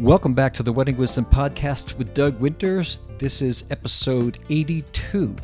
[0.00, 2.98] Welcome back to the Wedding Wisdom Podcast with Doug Winters.
[3.16, 5.36] This is episode 82.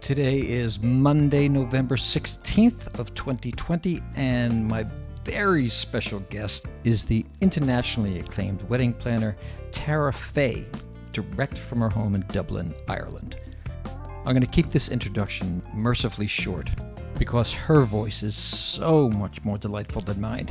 [0.00, 4.86] Today is Monday, November 16th of 2020, and my
[5.22, 9.36] very special guest is the internationally acclaimed wedding planner
[9.70, 10.66] Tara Fay,
[11.12, 13.36] direct from her home in Dublin, Ireland.
[13.84, 16.70] I'm going to keep this introduction mercifully short
[17.18, 20.48] because her voice is so much more delightful than mine.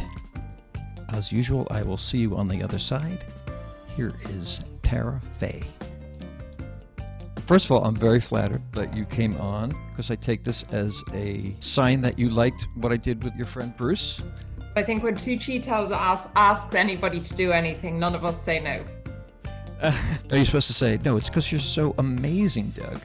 [1.11, 3.25] As usual, I will see you on the other side.
[3.95, 5.63] Here is Tara Fay.
[7.49, 11.01] First of all, I'm very flattered that you came on because I take this as
[11.13, 14.21] a sign that you liked what I did with your friend Bruce.
[14.75, 18.59] I think when Tucci tells us, asks anybody to do anything, none of us say
[18.59, 18.85] no.
[19.81, 19.91] Uh,
[20.31, 23.01] are you supposed to say, no, it's because you're so amazing, Doug?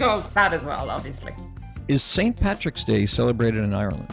[0.00, 1.32] Oh, that as well, obviously.
[1.88, 2.36] Is St.
[2.36, 4.08] Patrick's Day celebrated in Ireland?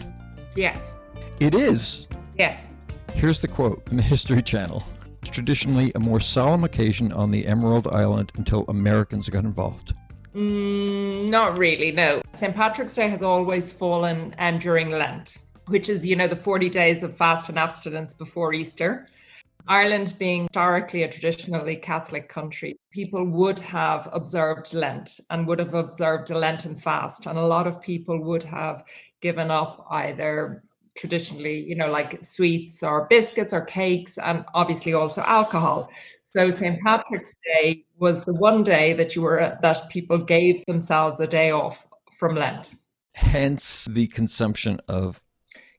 [0.56, 0.96] Yes.
[1.40, 2.08] It is.
[2.38, 2.68] Yes.
[3.14, 4.84] Here's the quote from the History Channel.
[5.24, 9.94] It's traditionally a more solemn occasion on the Emerald Island until Americans got involved.
[10.36, 12.22] Mm, not really, no.
[12.34, 12.54] St.
[12.54, 17.04] Patrick's Day has always fallen um, during Lent, which is, you know, the 40 days
[17.04, 19.08] of fast and abstinence before Easter.
[19.66, 25.74] Ireland being historically a traditionally Catholic country, people would have observed Lent and would have
[25.74, 27.28] observed a Lenten fast.
[27.28, 28.84] And a lot of people would have
[29.22, 35.22] given up either traditionally, you know, like sweets or biscuits or cakes, and obviously also
[35.22, 35.90] alcohol.
[36.24, 36.80] So St.
[36.84, 41.52] Patrick's Day was the one day that you were that people gave themselves a day
[41.52, 42.76] off from Lent.
[43.16, 45.22] Hence the consumption of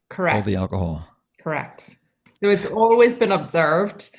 [0.09, 0.37] Correct.
[0.37, 1.09] all the alcohol.
[1.41, 1.97] Correct.
[2.43, 4.11] So it's always been observed.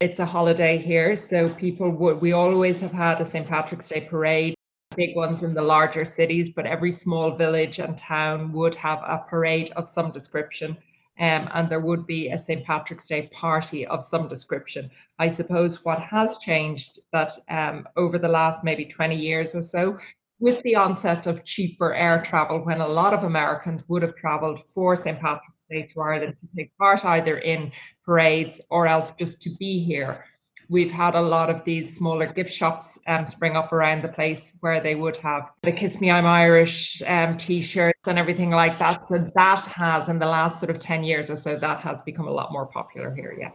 [0.00, 2.20] It's a holiday here, so people would.
[2.20, 3.46] We always have had a St.
[3.46, 4.54] Patrick's Day parade
[5.00, 9.24] big ones in the larger cities, but every small village and town would have a
[9.30, 10.76] parade of some description.
[11.18, 12.62] Um, and there would be a St.
[12.66, 14.90] Patrick's Day party of some description.
[15.18, 19.98] I suppose what has changed that um, over the last maybe 20 years or so,
[20.38, 24.60] with the onset of cheaper air travel, when a lot of Americans would have traveled
[24.74, 25.18] for St.
[25.18, 27.72] Patrick's Day to Ireland to take part either in
[28.04, 30.24] parades or else just to be here,
[30.70, 34.52] we've had a lot of these smaller gift shops um, spring up around the place
[34.60, 39.06] where they would have the Kiss Me I'm Irish um, t-shirts and everything like that.
[39.08, 42.28] So that has, in the last sort of 10 years or so, that has become
[42.28, 43.50] a lot more popular here, yeah.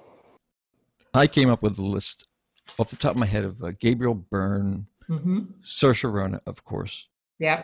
[1.14, 2.28] I came up with a list
[2.78, 5.40] off the top of my head of uh, Gabriel Byrne, mm-hmm.
[5.64, 7.08] Saoirse Ronan, of course.
[7.40, 7.64] Yeah.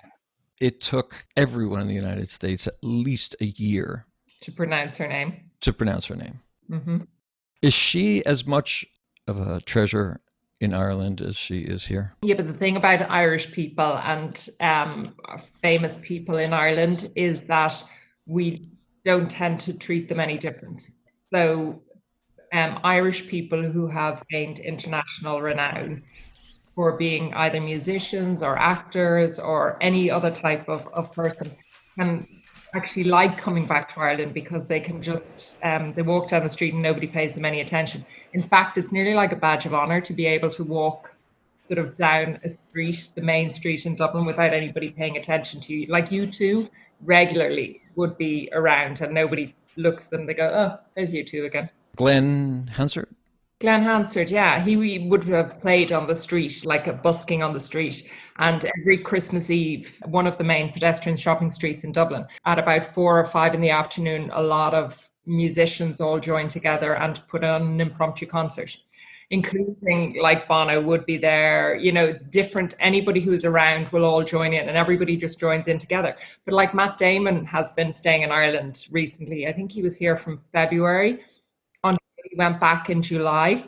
[0.62, 4.06] It took everyone in the United States at least a year
[4.42, 5.52] to pronounce her name.
[5.62, 6.40] To pronounce her name.
[6.70, 6.98] Mm-hmm.
[7.62, 8.86] Is she as much
[9.28, 10.22] of a treasure
[10.60, 12.14] in Ireland as she is here.
[12.22, 15.16] Yeah, but the thing about Irish people and um,
[15.62, 17.84] famous people in Ireland is that
[18.28, 18.70] we
[19.04, 20.88] don't tend to treat them any different.
[21.34, 21.82] So,
[22.54, 26.04] um, Irish people who have gained international renown
[26.76, 31.56] for being either musicians or actors or any other type of, of person
[31.98, 32.26] can
[32.74, 36.50] actually like coming back to Ireland because they can just um, they walk down the
[36.50, 38.06] street and nobody pays them any attention.
[38.34, 41.16] In fact, it's nearly like a badge of honor to be able to walk
[41.68, 45.74] sort of down a street, the main street in Dublin, without anybody paying attention to
[45.74, 45.88] you.
[45.88, 46.70] Like U2
[47.04, 50.26] regularly would be around and nobody looks them.
[50.26, 53.10] They go, "Oh, there's U2 again." Glen Hansard.
[53.62, 57.60] Glen Hansard, yeah, he would have played on the street, like a busking on the
[57.60, 58.10] street.
[58.40, 62.88] And every Christmas Eve, one of the main pedestrian shopping streets in Dublin, at about
[62.88, 67.44] four or five in the afternoon, a lot of musicians all join together and put
[67.44, 68.76] on an impromptu concert
[69.32, 74.52] including like Bono would be there, you know, different, anybody who's around will all join
[74.52, 76.18] in and everybody just joins in together.
[76.44, 79.48] But like Matt Damon has been staying in Ireland recently.
[79.48, 81.22] I think he was here from February
[82.32, 83.66] he went back in July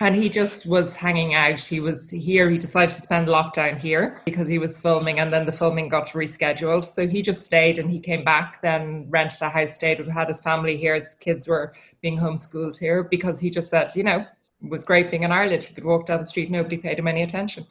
[0.00, 1.60] and he just was hanging out.
[1.60, 2.50] He was here.
[2.50, 6.08] He decided to spend lockdown here because he was filming, and then the filming got
[6.08, 6.84] rescheduled.
[6.84, 10.40] So he just stayed and he came back, then rented a house, stayed, had his
[10.40, 11.00] family here.
[11.00, 14.26] His kids were being homeschooled here because he just said, you know,
[14.62, 15.62] it was great being in Ireland.
[15.62, 17.66] He could walk down the street, nobody paid him any attention.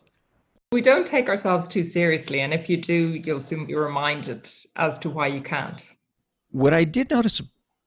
[0.72, 4.98] We don't take ourselves too seriously, and if you do, you'll soon be reminded as
[5.00, 5.94] to why you can't.
[6.52, 7.42] What I did notice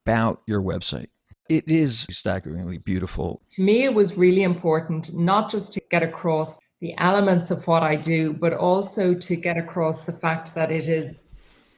[0.04, 1.08] about your website
[1.48, 3.42] it is staggeringly beautiful.
[3.50, 7.82] To me, it was really important not just to get across the elements of what
[7.82, 11.28] I do, but also to get across the fact that it is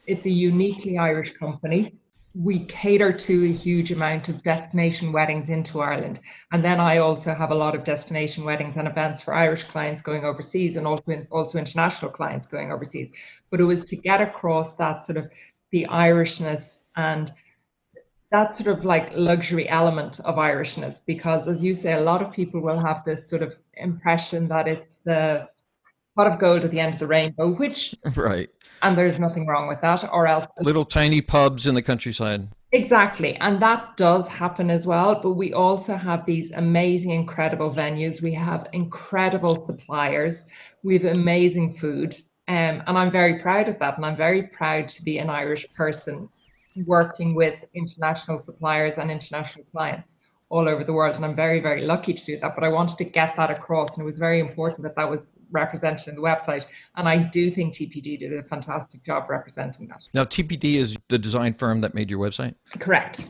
[0.06, 1.94] it's a uniquely Irish company.
[2.34, 6.20] We cater to a huge amount of destination weddings into Ireland.
[6.52, 10.00] And then I also have a lot of destination weddings and events for Irish clients
[10.00, 13.12] going overseas and also, international clients going overseas.
[13.50, 15.28] But it was to get across that sort of
[15.70, 17.30] the Irishness and
[18.30, 22.32] that sort of like luxury element of Irishness, because as you say, a lot of
[22.32, 25.48] people will have this sort of impression that it's the
[26.16, 28.48] pot of gold at the end of the rainbow, which right.
[28.82, 32.48] And there's nothing wrong with that, or else little tiny pubs in the countryside.
[32.72, 33.34] Exactly.
[33.36, 35.18] And that does happen as well.
[35.20, 38.22] But we also have these amazing, incredible venues.
[38.22, 40.46] We have incredible suppliers.
[40.84, 42.14] We have amazing food.
[42.46, 43.96] Um, and I'm very proud of that.
[43.96, 46.28] And I'm very proud to be an Irish person
[46.86, 50.16] working with international suppliers and international clients
[50.50, 51.16] all over the world.
[51.16, 52.54] And I'm very, very lucky to do that.
[52.54, 53.96] But I wanted to get that across.
[53.96, 56.66] And it was very important that that was represented in the website.
[56.96, 60.02] And I do think TPD did a fantastic job representing that.
[60.12, 62.56] Now, TPD is the design firm that made your website?
[62.78, 63.28] Correct.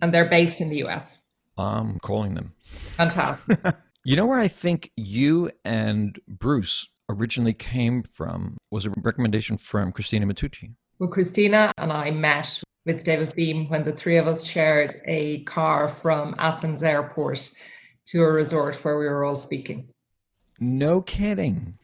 [0.00, 1.18] And they're based in the US.
[1.56, 2.52] I'm calling them.
[2.96, 3.58] Fantastic.
[4.04, 9.92] you know where I think you and Bruce originally came from was a recommendation from
[9.92, 10.74] Christina Matucci.
[11.02, 15.42] Well, Christina and I met with David Beahm when the three of us shared a
[15.42, 17.50] car from Athens airport
[18.06, 19.88] to a resort where we were all speaking.
[20.60, 21.76] No kidding.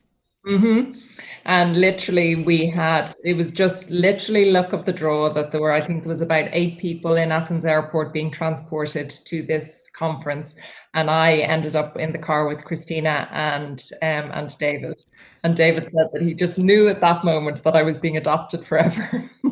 [0.49, 0.99] Mm-hmm.
[1.45, 5.73] And literally, we had it was just literally luck of the draw that there were,
[5.73, 10.56] I think, there was about eight people in Athens airport being transported to this conference,
[10.95, 15.03] and I ended up in the car with Christina and um, and David.
[15.45, 18.65] And David said that he just knew at that moment that I was being adopted
[18.65, 19.31] forever.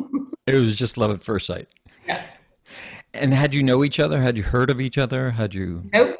[0.47, 1.67] It was just love at first sight.
[2.07, 2.21] Yeah.
[3.13, 4.21] And had you know each other?
[4.21, 5.31] Had you heard of each other?
[5.31, 5.83] Had you?
[5.91, 6.15] Nope.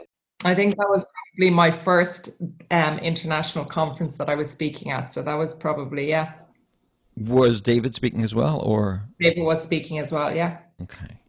[0.47, 2.29] I think that was probably my first
[2.71, 5.13] um, international conference that I was speaking at.
[5.13, 6.27] So that was probably yeah.
[7.15, 10.33] Was David speaking as well, or David was speaking as well?
[10.33, 10.57] Yeah.
[10.81, 11.19] Okay.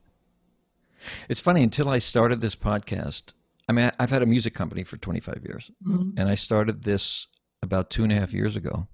[1.28, 3.32] It's funny until I started this podcast.
[3.68, 6.18] I mean, I've had a music company for 25 years, mm-hmm.
[6.18, 7.26] and I started this
[7.62, 8.88] about two and a half years ago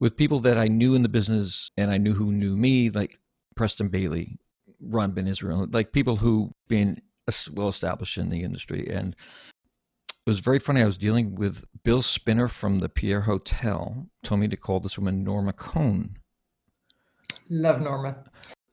[0.00, 3.18] with people that I knew in the business and I knew who knew me, like
[3.54, 4.38] Preston Bailey,
[4.80, 7.00] Ron Ben Israel, like people who been
[7.52, 8.86] well established in the industry.
[8.88, 9.14] And
[10.26, 10.82] it was very funny.
[10.82, 14.98] I was dealing with Bill Spinner from the Pierre Hotel, told me to call this
[14.98, 16.16] woman Norma Cohn.
[17.50, 18.24] Love Norma.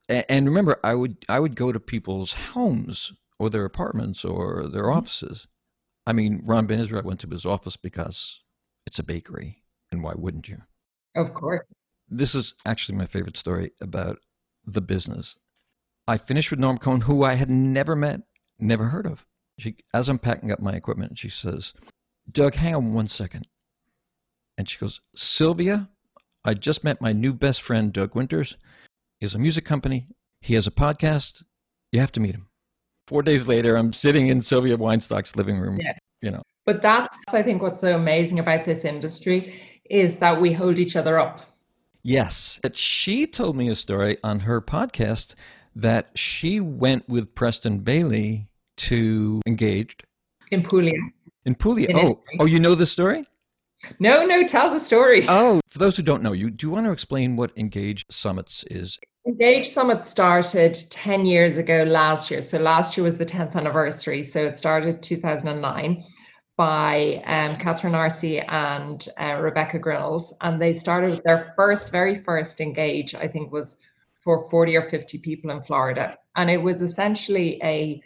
[0.07, 4.83] And remember, I would I would go to people's homes or their apartments or their
[4.83, 4.97] mm-hmm.
[4.97, 5.47] offices.
[6.05, 8.41] I mean, Ron Ben Israel went to his office because
[8.85, 10.63] it's a bakery, and why wouldn't you?
[11.15, 11.65] Of course.
[12.09, 14.17] This is actually my favorite story about
[14.65, 15.37] the business.
[16.07, 18.21] I finished with Norm Cohn, who I had never met,
[18.61, 19.25] never heard of.
[19.57, 21.73] She, as I'm packing up my equipment, she says,
[22.31, 23.47] Doug, hang on one second.
[24.57, 25.89] And she goes, Sylvia,
[26.43, 28.57] I just met my new best friend, Doug Winters.
[29.19, 30.07] He has a music company.
[30.41, 31.43] He has a podcast.
[31.91, 32.47] You have to meet him.
[33.07, 35.79] Four days later, I'm sitting in Sylvia Weinstock's living room.
[35.81, 35.93] Yeah.
[36.21, 36.41] You know.
[36.65, 39.59] But that's, I think, what's so amazing about this industry
[39.89, 41.41] is that we hold each other up.
[42.03, 42.59] Yes.
[42.73, 45.35] She told me a story on her podcast
[45.75, 48.47] that she went with Preston Bailey
[48.87, 50.03] to Engaged
[50.51, 50.99] in Puglia.
[51.45, 51.89] In Puglia.
[51.89, 53.25] In oh, oh, you know the story?
[53.99, 55.25] No, no, tell the story.
[55.29, 58.63] Oh, for those who don't know, you do you want to explain what Engage Summits
[58.69, 58.99] is?
[59.25, 62.41] Engage Summit started 10 years ago last year.
[62.41, 64.23] So last year was the 10th anniversary.
[64.23, 66.03] So it started 2009
[66.57, 70.33] by um, Catherine Arce and uh, Rebecca Grinnals.
[70.41, 73.77] And they started their first, very first engage, I think was
[74.23, 76.17] for 40 or 50 people in Florida.
[76.35, 78.01] And it was essentially a,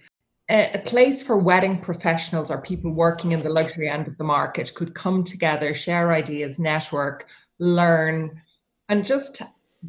[0.50, 4.74] a place for wedding professionals or people working in the luxury end of the market
[4.76, 7.28] could come together, share ideas, network,
[7.60, 8.42] learn,
[8.90, 9.42] and just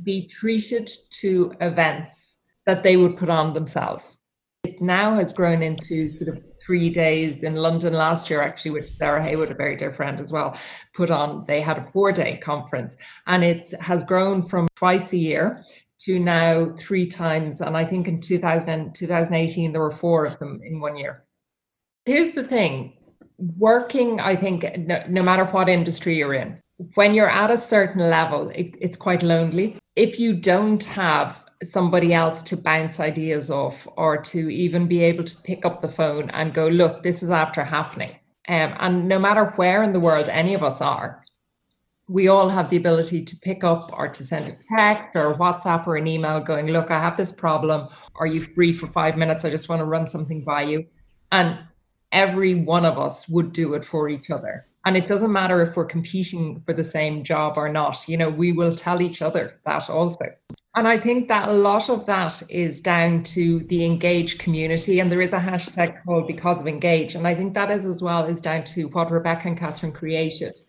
[0.03, 4.17] be treated to events that they would put on themselves.
[4.65, 8.91] It now has grown into sort of three days in London last year, actually, which
[8.91, 10.59] Sarah Haywood, a very dear friend as well,
[10.95, 11.45] put on.
[11.47, 15.65] They had a four day conference and it has grown from twice a year
[16.01, 17.61] to now three times.
[17.61, 21.25] And I think in 2000, 2018, there were four of them in one year.
[22.05, 22.93] Here's the thing
[23.39, 26.59] working, I think, no, no matter what industry you're in,
[26.95, 29.79] when you're at a certain level, it, it's quite lonely.
[29.95, 35.25] If you don't have somebody else to bounce ideas off or to even be able
[35.25, 38.11] to pick up the phone and go, look, this is after happening.
[38.49, 41.25] Um, and no matter where in the world any of us are,
[42.09, 45.37] we all have the ability to pick up or to send a text or a
[45.37, 47.89] WhatsApp or an email going, look, I have this problem.
[48.15, 49.45] Are you free for five minutes?
[49.45, 50.87] I just want to run something by you.
[51.33, 51.59] And
[52.13, 54.67] every one of us would do it for each other.
[54.85, 58.31] And it doesn't matter if we're competing for the same job or not, you know,
[58.31, 60.27] we will tell each other that also.
[60.77, 65.01] And I think that a lot of that is down to the engaged community.
[65.01, 67.17] And there is a hashtag called because of engage.
[67.17, 70.61] And I think that is as well is down to what Rebecca and Catherine created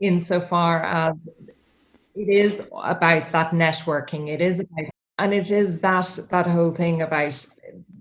[0.00, 1.28] insofar as
[2.14, 4.28] it is about that networking.
[4.28, 4.90] It is about
[5.20, 7.46] and it is that that whole thing about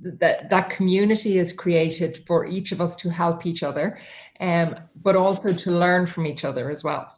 [0.02, 3.98] that that community is created for each of us to help each other
[4.40, 7.12] um, but also to learn from each other as well.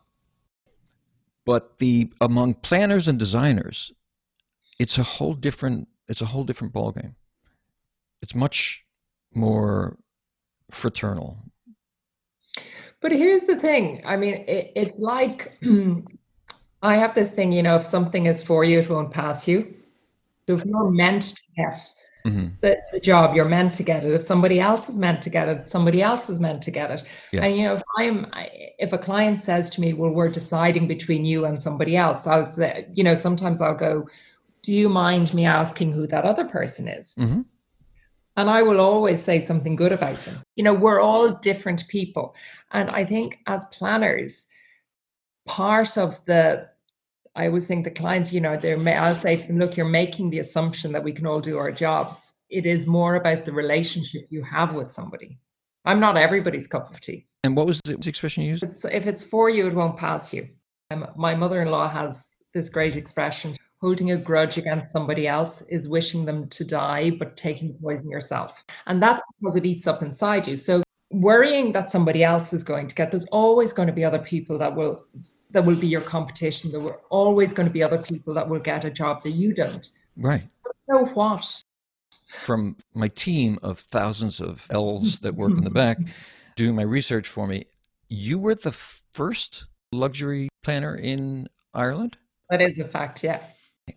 [1.46, 3.92] But the among planners and designers
[4.80, 7.16] it's a whole different it's a whole different ballgame.
[8.22, 8.86] It's much
[9.34, 9.98] more
[10.72, 11.38] fraternal
[13.02, 15.58] but here's the thing i mean it, it's like
[16.82, 19.74] i have this thing you know if something is for you it won't pass you
[20.48, 21.78] so if you're meant to get
[22.26, 22.48] mm-hmm.
[22.62, 24.14] the, the, job, you're meant to get it.
[24.14, 27.04] If somebody else is meant to get it, somebody else is meant to get it.
[27.32, 27.46] Yeah.
[27.46, 28.26] And you know, if I'm
[28.80, 32.46] if a client says to me, "Well, we're deciding between you and somebody else," I'll
[32.46, 34.10] say, you know, sometimes I'll go,
[34.64, 37.42] "Do you mind me asking who that other person is?" Mm-hmm.
[38.40, 40.42] And I will always say something good about them.
[40.56, 42.36] You know, we're all different people,
[42.72, 44.48] and I think as planners,
[45.46, 46.70] part of the
[47.36, 50.30] I always think the clients, you know, they're, I'll say to them, look, you're making
[50.30, 52.34] the assumption that we can all do our jobs.
[52.50, 55.38] It is more about the relationship you have with somebody.
[55.84, 57.28] I'm not everybody's cup of tea.
[57.44, 58.64] And what was the expression you used?
[58.64, 60.48] It's, if it's for you, it won't pass you.
[60.92, 65.62] Um, my mother in law has this great expression holding a grudge against somebody else
[65.70, 68.64] is wishing them to die, but taking poison yourself.
[68.88, 70.56] And that's because it eats up inside you.
[70.58, 74.20] So worrying that somebody else is going to get, there's always going to be other
[74.20, 75.06] people that will
[75.52, 76.72] that will be your competition.
[76.72, 79.52] There were always going to be other people that will get a job that you
[79.52, 79.92] don't.
[80.16, 80.44] Right.
[80.88, 81.64] So what?
[82.28, 85.98] From my team of thousands of elves that work in the back,
[86.56, 87.66] doing my research for me,
[88.08, 92.18] you were the first luxury planner in Ireland?
[92.52, 93.42] That is a fact, yeah.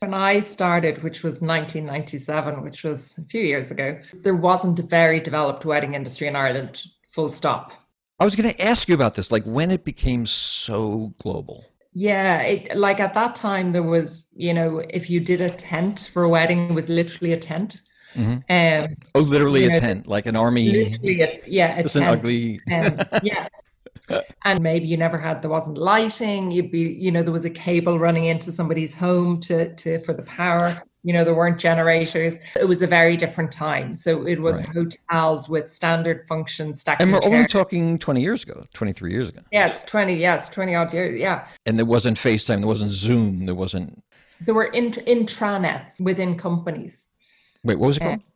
[0.01, 4.83] When I started, which was 1997, which was a few years ago, there wasn't a
[4.83, 7.73] very developed wedding industry in Ireland, full stop.
[8.19, 11.65] I was going to ask you about this, like when it became so global.
[11.95, 16.09] Yeah, it, like at that time, there was, you know, if you did a tent
[16.13, 17.83] for a wedding, it was literally a tent.
[18.15, 18.85] Mm-hmm.
[18.85, 20.95] Um, oh, literally a know, tent, like an army.
[21.03, 22.05] A, yeah, a it's tent.
[22.05, 22.61] an ugly.
[22.73, 23.49] um, yeah,
[24.45, 26.51] and maybe you never had there wasn't lighting.
[26.51, 30.13] You'd be, you know, there was a cable running into somebody's home to to for
[30.13, 34.41] the power you know there weren't generators it was a very different time so it
[34.41, 34.77] was right.
[35.09, 37.33] hotels with standard functions stacking and we're chairs.
[37.35, 41.21] only talking 20 years ago 23 years ago yeah it's 20 yes 20 odd years
[41.21, 44.03] yeah and there wasn't facetime there wasn't zoom there wasn't
[44.41, 47.09] there were int- intranets within companies
[47.65, 48.32] wait what was it called uh,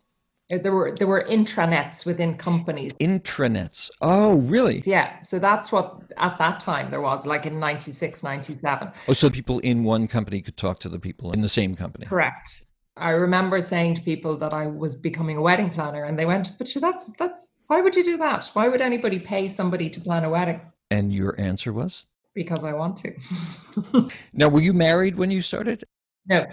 [0.48, 2.92] there were there were intranets within companies.
[3.00, 3.90] Intranets.
[4.00, 4.82] Oh, really?
[4.84, 5.20] Yeah.
[5.20, 8.92] So that's what at that time there was, like in 96, 97.
[9.08, 12.06] Oh, so people in one company could talk to the people in the same company.
[12.06, 12.66] Correct.
[12.96, 16.56] I remember saying to people that I was becoming a wedding planner, and they went,
[16.58, 18.50] "But that's that's why would you do that?
[18.54, 20.60] Why would anybody pay somebody to plan a wedding?"
[20.90, 24.08] And your answer was because I want to.
[24.32, 25.84] now, were you married when you started?
[26.26, 26.46] No.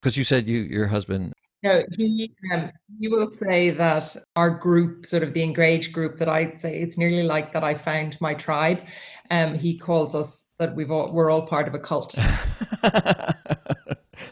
[0.00, 1.32] Because you said you your husband
[1.62, 6.28] no, he, um, he will say that our group, sort of the engaged group, that
[6.28, 8.82] I'd say it's nearly like that I found my tribe.
[9.30, 12.12] Um, he calls us that we've all, we're all part of a cult.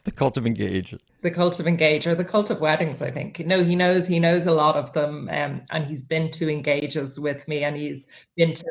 [0.04, 0.94] the cult of engage.
[1.22, 3.02] The cult of engage, or the cult of weddings.
[3.02, 3.40] I think.
[3.40, 7.18] No, he knows he knows a lot of them, um, and he's been to engages
[7.20, 8.06] with me, and he's
[8.36, 8.64] been to.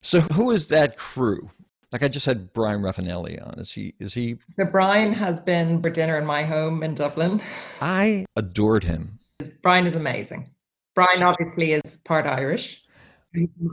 [0.00, 1.50] So, who is that crew?
[1.96, 3.58] Like I just had Bryan Rafanelli on.
[3.58, 3.94] Is he?
[3.98, 4.36] Is he?
[4.54, 7.40] So Bryan has been for dinner in my home in Dublin.
[7.80, 9.18] I adored him.
[9.62, 10.46] Bryan is amazing.
[10.94, 12.82] Bryan obviously is part Irish.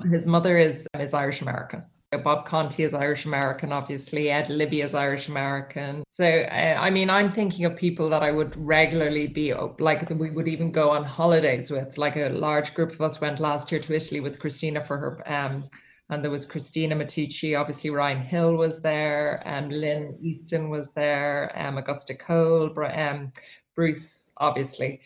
[0.09, 1.83] His mother is is Irish American.
[2.23, 4.29] Bob Conti is Irish American, obviously.
[4.29, 6.05] Ed Libby is Irish American.
[6.11, 10.29] So, uh, I mean, I'm thinking of people that I would regularly be like, we
[10.29, 11.97] would even go on holidays with.
[11.97, 15.33] Like a large group of us went last year to Italy with Christina for her
[15.33, 15.65] um,
[16.13, 20.91] and there was Christina Matucci, obviously Ryan Hill was there, and um, Lynn Easton was
[20.93, 23.31] there, um, Augusta Cole, um,
[23.75, 25.01] Bruce, obviously.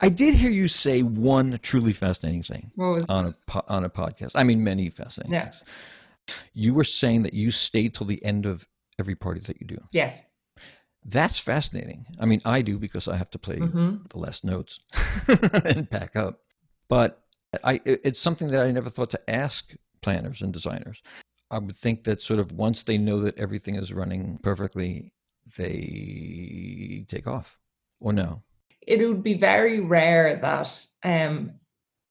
[0.00, 2.70] I did hear you say one truly fascinating thing
[3.08, 4.32] on a on a podcast.
[4.34, 5.44] I mean, many fascinating yeah.
[5.44, 5.62] things.
[6.52, 8.66] You were saying that you stayed till the end of
[8.98, 9.78] every party that you do.
[9.92, 10.22] Yes.
[11.04, 12.06] That's fascinating.
[12.20, 13.96] I mean, I do because I have to play mm-hmm.
[14.10, 14.80] the last notes
[15.64, 16.40] and pack up.
[16.88, 17.22] But
[17.64, 21.02] I, it's something that I never thought to ask planners and designers.
[21.50, 25.12] I would think that sort of once they know that everything is running perfectly,
[25.56, 27.58] they take off
[28.00, 28.42] or no?
[28.86, 31.52] It would be very rare that um,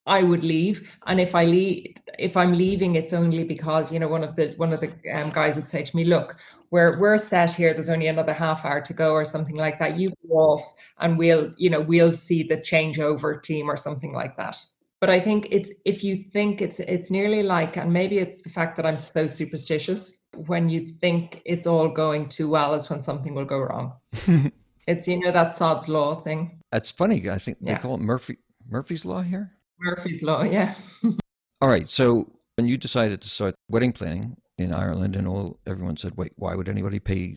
[0.05, 4.07] I would leave, and if I leave, if I'm leaving, it's only because you know
[4.07, 6.37] one of the one of the um, guys would say to me, "Look,
[6.71, 7.73] we're we're set here.
[7.73, 9.97] There's only another half hour to go, or something like that.
[9.97, 14.37] You go off, and we'll you know we'll see the changeover team or something like
[14.37, 14.63] that."
[15.01, 18.49] But i think it's if you think it's it's nearly like and maybe it's the
[18.49, 23.01] fact that i'm so superstitious when you think it's all going too well is when
[23.01, 23.93] something will go wrong.
[24.87, 26.59] it's you know that Sod's law thing.
[26.71, 27.29] That's funny.
[27.29, 28.37] I think they call it Murphy
[28.69, 29.51] Murphy's law here.
[29.79, 30.75] Murphy's law, yeah.
[31.61, 31.89] all right.
[31.89, 36.33] So when you decided to start wedding planning in Ireland, and all everyone said, "Wait,
[36.35, 37.35] why would anybody pay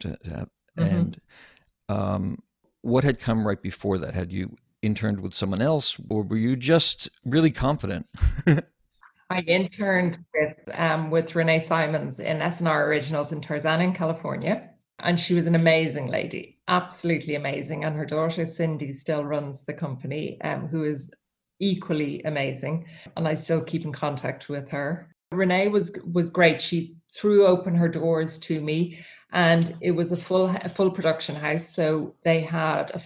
[0.00, 0.48] to, to have?"
[0.78, 0.96] Mm-hmm.
[0.96, 1.20] And
[1.88, 2.38] um,
[2.82, 4.14] what had come right before that?
[4.14, 8.06] Had you interned with someone else, or were you just really confident?
[9.30, 15.20] I interned with um, with Renee Simons in SNR Originals in Tarzana, in California, and
[15.20, 17.84] she was an amazing lady, absolutely amazing.
[17.84, 21.12] And her daughter Cindy still runs the company, um, who is
[21.60, 25.08] equally amazing, and I still keep in contact with her.
[25.30, 26.60] Renee was was great.
[26.60, 28.98] She threw open her doors to me,
[29.32, 31.68] and it was a full a full production house.
[31.68, 33.00] So they had a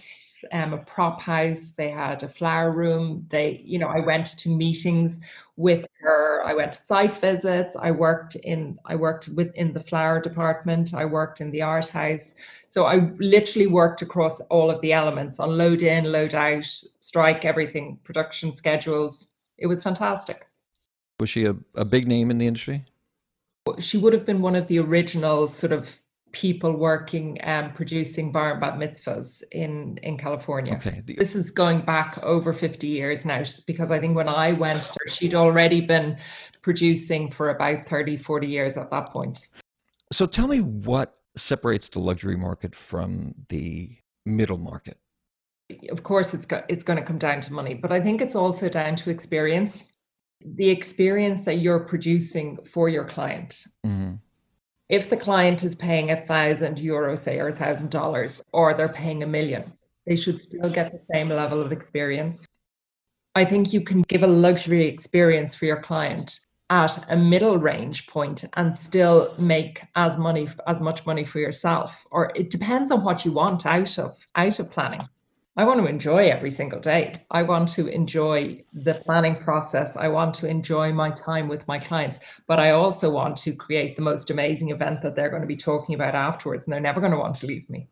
[0.51, 1.71] um, a prop house.
[1.71, 3.25] They had a flower room.
[3.29, 5.21] They, you know, I went to meetings
[5.57, 6.43] with her.
[6.45, 7.75] I went to site visits.
[7.75, 10.93] I worked in, I worked within the flower department.
[10.93, 12.35] I worked in the art house.
[12.67, 17.45] So I literally worked across all of the elements on load in, load out, strike,
[17.45, 19.27] everything, production schedules.
[19.57, 20.47] It was fantastic.
[21.19, 22.83] Was she a, a big name in the industry?
[23.79, 25.99] She would have been one of the original sort of
[26.35, 30.75] people working and um, producing bar and bat mitzvahs in in California.
[30.75, 31.01] Okay.
[31.05, 35.33] This is going back over 50 years now because I think when I went she'd
[35.33, 36.17] already been
[36.61, 39.47] producing for about 30 40 years at that point.
[40.11, 44.97] So tell me what separates the luxury market from the middle market.
[45.89, 48.35] Of course it's got, it's going to come down to money, but I think it's
[48.35, 49.85] also down to experience.
[50.45, 53.63] The experience that you're producing for your client.
[53.87, 54.15] Mm-hmm
[54.89, 58.89] if the client is paying a thousand euros, say, or a thousand dollars, or they're
[58.89, 59.73] paying a million,
[60.05, 62.45] they should still get the same level of experience.
[63.33, 66.39] I think you can give a luxury experience for your client
[66.69, 72.03] at a middle range point and still make as money as much money for yourself
[72.09, 75.07] or it depends on what you want out of out of planning
[75.57, 77.13] I want to enjoy every single day.
[77.31, 79.95] I want to enjoy the planning process.
[79.95, 83.95] I want to enjoy my time with my clients, but I also want to create
[83.95, 86.99] the most amazing event that they're going to be talking about afterwards and they're never
[86.99, 87.87] going to want to leave me.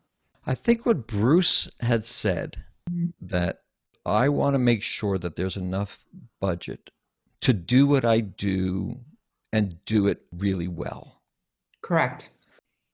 [0.46, 3.06] I think what Bruce had said mm-hmm.
[3.22, 3.62] that
[4.04, 6.04] I want to make sure that there's enough
[6.40, 6.90] budget
[7.40, 9.00] to do what I do
[9.54, 11.22] and do it really well.
[11.80, 12.28] Correct.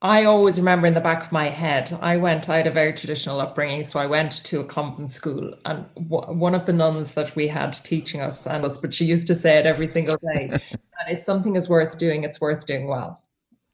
[0.03, 2.95] I always remember in the back of my head, I went, I had a very
[2.95, 3.83] traditional upbringing.
[3.83, 7.49] So I went to a convent school, and w- one of the nuns that we
[7.49, 11.11] had teaching us, and was, but she used to say it every single day that
[11.11, 13.23] if something is worth doing, it's worth doing well.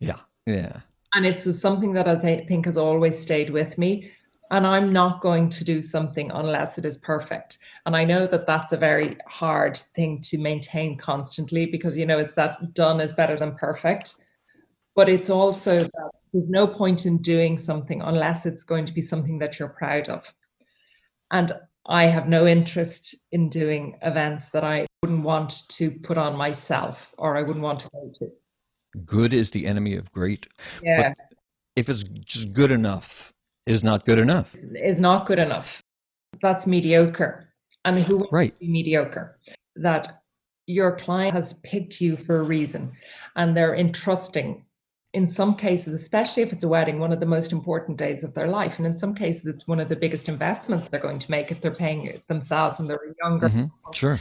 [0.01, 0.19] Yeah.
[0.47, 0.81] Yeah.
[1.15, 4.11] And it's something that I th- think has always stayed with me.
[4.51, 7.59] And I'm not going to do something unless it is perfect.
[7.85, 12.19] And I know that that's a very hard thing to maintain constantly because, you know,
[12.19, 14.15] it's that done is better than perfect
[14.97, 19.03] but it's also that there's no point in doing something unless it's going to be
[19.03, 20.35] something that you're proud of.
[21.31, 21.53] And
[21.87, 27.15] I have no interest in doing events that I wouldn't want to put on myself
[27.19, 28.31] or I wouldn't want to go to.
[29.05, 30.49] Good is the enemy of great.
[30.83, 31.09] Yeah.
[31.09, 31.27] But
[31.77, 33.33] if it's just good enough,
[33.67, 34.55] is not good enough.
[34.55, 35.83] Is not good enough.
[36.41, 37.53] That's mediocre.
[37.85, 38.53] And who wants right.
[38.53, 39.39] to be mediocre?
[39.77, 40.23] That
[40.67, 42.93] your client has picked you for a reason
[43.37, 44.66] and they're entrusting
[45.17, 48.35] in some cases, especially if it's a wedding, one of the most important days of
[48.35, 48.77] their life.
[48.77, 51.63] And in some cases, it's one of the biggest investments they're going to make if
[51.63, 53.49] they're paying it themselves and they're younger.
[53.49, 53.93] Mm-hmm.
[53.95, 54.21] Sure.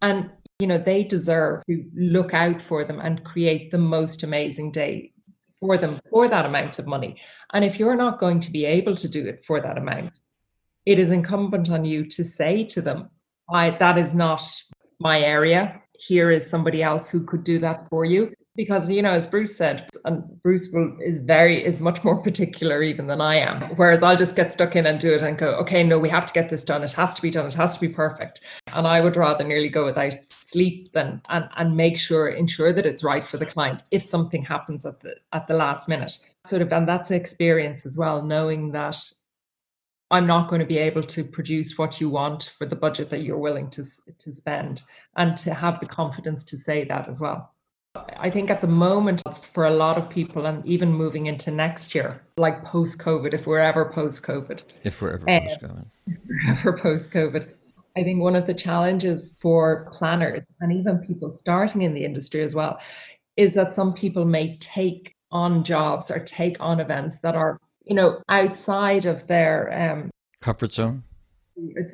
[0.00, 4.72] And, you know, they deserve to look out for them and create the most amazing
[4.72, 5.12] day
[5.60, 7.20] for them for that amount of money.
[7.52, 10.20] And if you're not going to be able to do it for that amount,
[10.86, 13.10] it is incumbent on you to say to them,
[13.52, 14.42] I, that is not
[15.00, 15.82] my area.
[15.98, 19.56] Here is somebody else who could do that for you because you know as bruce
[19.56, 23.62] said and bruce will, is very is much more particular even than i am.
[23.76, 26.26] Whereas i'll just get stuck in and do it and go okay no we have
[26.26, 26.82] to get this done.
[26.82, 27.46] It has to be done.
[27.46, 28.42] It has to be perfect.
[28.74, 32.84] And i would rather nearly go without sleep than and, and make sure ensure that
[32.84, 36.18] it's right for the client if something happens at the at the last minute.
[36.44, 38.98] Sort of and that's experience as well knowing that
[40.10, 43.22] I'm not going to be able to produce what you want for the budget that
[43.22, 43.84] you're willing to
[44.18, 44.82] to spend,
[45.16, 47.54] and to have the confidence to say that as well.
[47.94, 51.92] I think at the moment, for a lot of people, and even moving into next
[51.94, 55.86] year, like post COVID, if we're ever post COVID, if we're ever um, post COVID,
[56.48, 57.52] ever post COVID,
[57.96, 62.42] I think one of the challenges for planners and even people starting in the industry
[62.42, 62.78] as well
[63.36, 67.96] is that some people may take on jobs or take on events that are, you
[67.96, 71.02] know, outside of their um, comfort zone.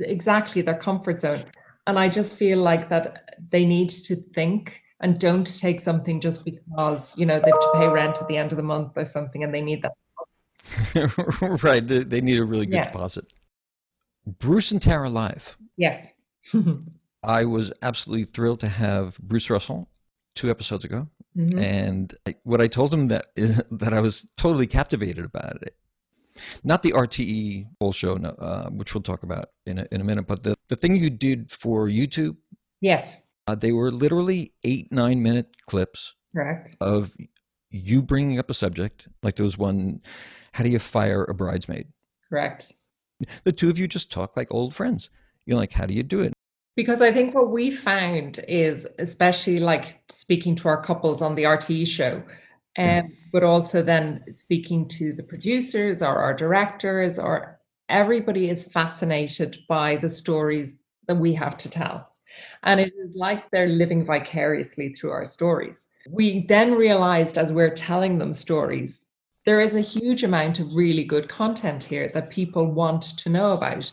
[0.01, 1.41] Exactly, their comfort zone.
[1.87, 6.45] And I just feel like that they need to think and don't take something just
[6.45, 9.05] because you know they have to pay rent at the end of the month or
[9.05, 9.93] something and they need that
[11.63, 12.85] right they, they, need a really good yeah.
[12.85, 13.25] deposit
[14.27, 16.09] bruce and tara live yes
[17.23, 19.89] i was absolutely thrilled to have bruce russell
[20.35, 21.59] two episodes ago mm-hmm.
[21.59, 25.77] and I, what i told him that is that i was totally captivated about it
[26.65, 30.27] not the RTE whole show, uh, which we'll talk about in a, in a minute,
[30.27, 32.37] but the, the thing you did for YouTube.
[32.83, 33.17] Yes.
[33.47, 36.15] Uh, they were literally eight, nine minute clips.
[36.35, 36.77] Correct.
[36.81, 37.17] Of
[37.71, 40.01] you bringing up a subject, like there was one,
[40.55, 41.89] how do you fire a bridesmaid?
[42.29, 42.73] Correct.
[43.45, 45.11] The two of you just talk like old friends.
[45.47, 46.33] You're like, how do you do it?
[46.75, 51.45] Because I think what we found is, especially like speaking to our couples on the
[51.45, 52.23] RTE show,
[52.77, 59.59] um, but also then speaking to the producers or our directors or everybody is fascinated
[59.69, 62.13] by the stories that we have to tell.
[62.63, 65.87] And it is like they're living vicariously through our stories.
[66.09, 69.07] We then realized as we're telling them stories,
[69.47, 73.53] there is a huge amount of really good content here that people want to know
[73.53, 73.91] about.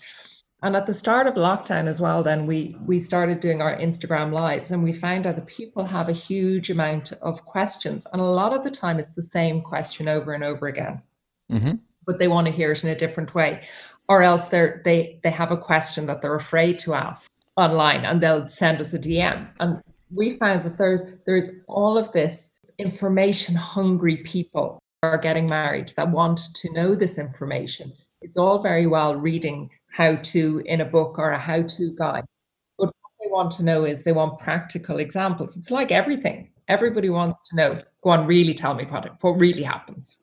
[0.63, 4.31] And at the start of lockdown as well, then we we started doing our Instagram
[4.31, 8.07] lives and we found out that people have a huge amount of questions.
[8.11, 11.01] And a lot of the time it's the same question over and over again.
[11.51, 11.73] Mm-hmm.
[12.07, 13.67] But they want to hear it in a different way.
[14.07, 18.21] Or else they're they they have a question that they're afraid to ask online and
[18.21, 19.47] they'll send us a DM.
[19.59, 19.81] And
[20.13, 26.11] we found that there's there's all of this information hungry people are getting married that
[26.11, 27.93] want to know this information.
[28.21, 32.23] It's all very well reading how to in a book or a how to guide.
[32.77, 35.57] But what they want to know is they want practical examples.
[35.57, 36.49] It's like everything.
[36.67, 37.81] Everybody wants to know.
[38.03, 40.15] Go on, really tell me what, what really happens.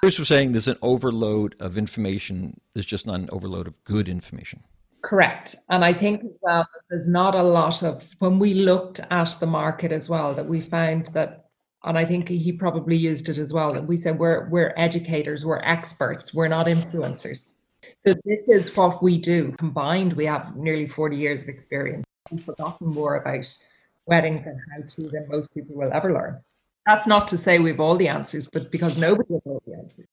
[0.00, 2.60] Bruce was saying there's an overload of information.
[2.74, 4.62] There's just not an overload of good information.
[5.06, 5.54] Correct.
[5.68, 9.46] And I think as well, there's not a lot of, when we looked at the
[9.46, 11.44] market as well, that we found that,
[11.84, 15.44] and I think he probably used it as well, that we said we're, we're educators,
[15.44, 17.52] we're experts, we're not influencers.
[17.98, 19.52] So this is what we do.
[19.58, 22.04] Combined, we have nearly 40 years of experience.
[22.28, 23.46] We've forgotten more about
[24.06, 26.40] weddings and how to than most people will ever learn.
[26.84, 30.06] That's not to say we've all the answers, but because nobody has all the answers.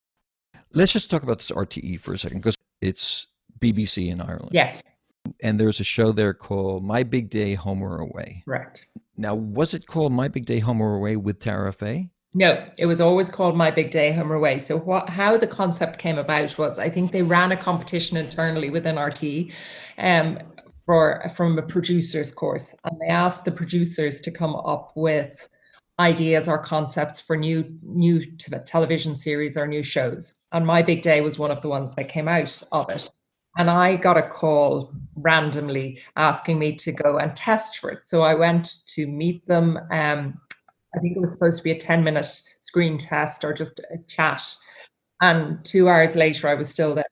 [0.72, 3.26] Let's just talk about this RTE for a second, because it's
[3.64, 4.52] BBC in Ireland.
[4.52, 4.84] Yes.
[5.42, 8.44] And there's a show there called My Big Day Home or Away.
[8.46, 8.86] Right.
[9.16, 12.10] Now, was it called My Big Day Home or Away with Tara Fay?
[12.36, 14.58] No, it was always called My Big Day Home or Away.
[14.58, 18.72] So what how the concept came about was I think they ran a competition internally
[18.72, 19.54] within RT
[20.00, 20.40] um,
[20.86, 25.48] for from a producers course and they asked the producers to come up with
[26.00, 28.26] ideas or concepts for new new
[28.66, 30.34] television series or new shows.
[30.52, 33.12] And My Big Day was one of the ones that came out of it.
[33.58, 38.06] And I got a call randomly asking me to go and test for it.
[38.08, 39.78] So I went to meet them.
[39.92, 40.40] Um,
[40.96, 42.28] I think it was supposed to be a 10 minute
[42.62, 44.44] screen test or just a chat.
[45.22, 47.06] And two hours later, I was still there.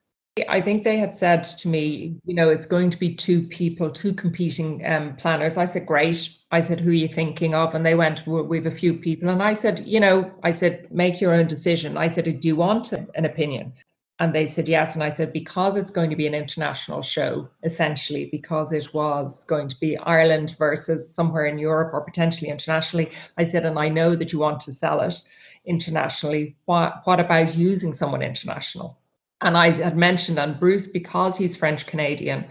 [0.47, 3.91] I think they had said to me, you know, it's going to be two people,
[3.91, 5.57] two competing um, planners.
[5.57, 6.29] I said, great.
[6.51, 7.75] I said, who are you thinking of?
[7.75, 9.29] And they went, well, we have a few people.
[9.29, 11.97] And I said, you know, I said, make your own decision.
[11.97, 13.73] I said, do you want an opinion?
[14.21, 14.93] And they said yes.
[14.93, 19.43] And I said, because it's going to be an international show, essentially, because it was
[19.45, 23.11] going to be Ireland versus somewhere in Europe or potentially internationally.
[23.39, 25.19] I said, and I know that you want to sell it
[25.65, 26.55] internationally.
[26.65, 28.99] What, what about using someone international?
[29.41, 32.45] And I had mentioned, and Bruce, because he's French Canadian,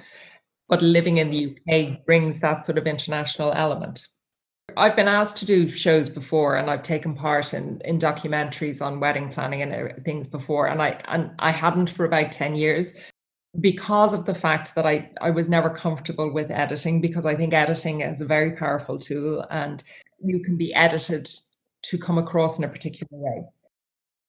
[0.68, 4.08] but living in the UK brings that sort of international element.
[4.76, 9.00] I've been asked to do shows before, and I've taken part in in documentaries on
[9.00, 12.94] wedding planning and things before, and I and I hadn't for about ten years
[13.60, 17.52] because of the fact that I I was never comfortable with editing because I think
[17.54, 19.82] editing is a very powerful tool, and
[20.20, 21.28] you can be edited
[21.82, 23.44] to come across in a particular way.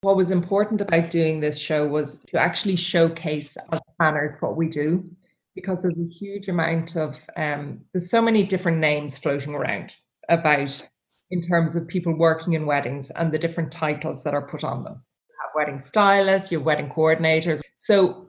[0.01, 4.67] What was important about doing this show was to actually showcase as planners what we
[4.67, 5.09] do,
[5.55, 9.95] because there's a huge amount of um, there's so many different names floating around
[10.31, 10.89] about
[11.29, 14.83] in terms of people working in weddings and the different titles that are put on
[14.83, 15.01] them.
[15.29, 17.61] You have wedding stylists, you have wedding coordinators.
[17.75, 18.27] So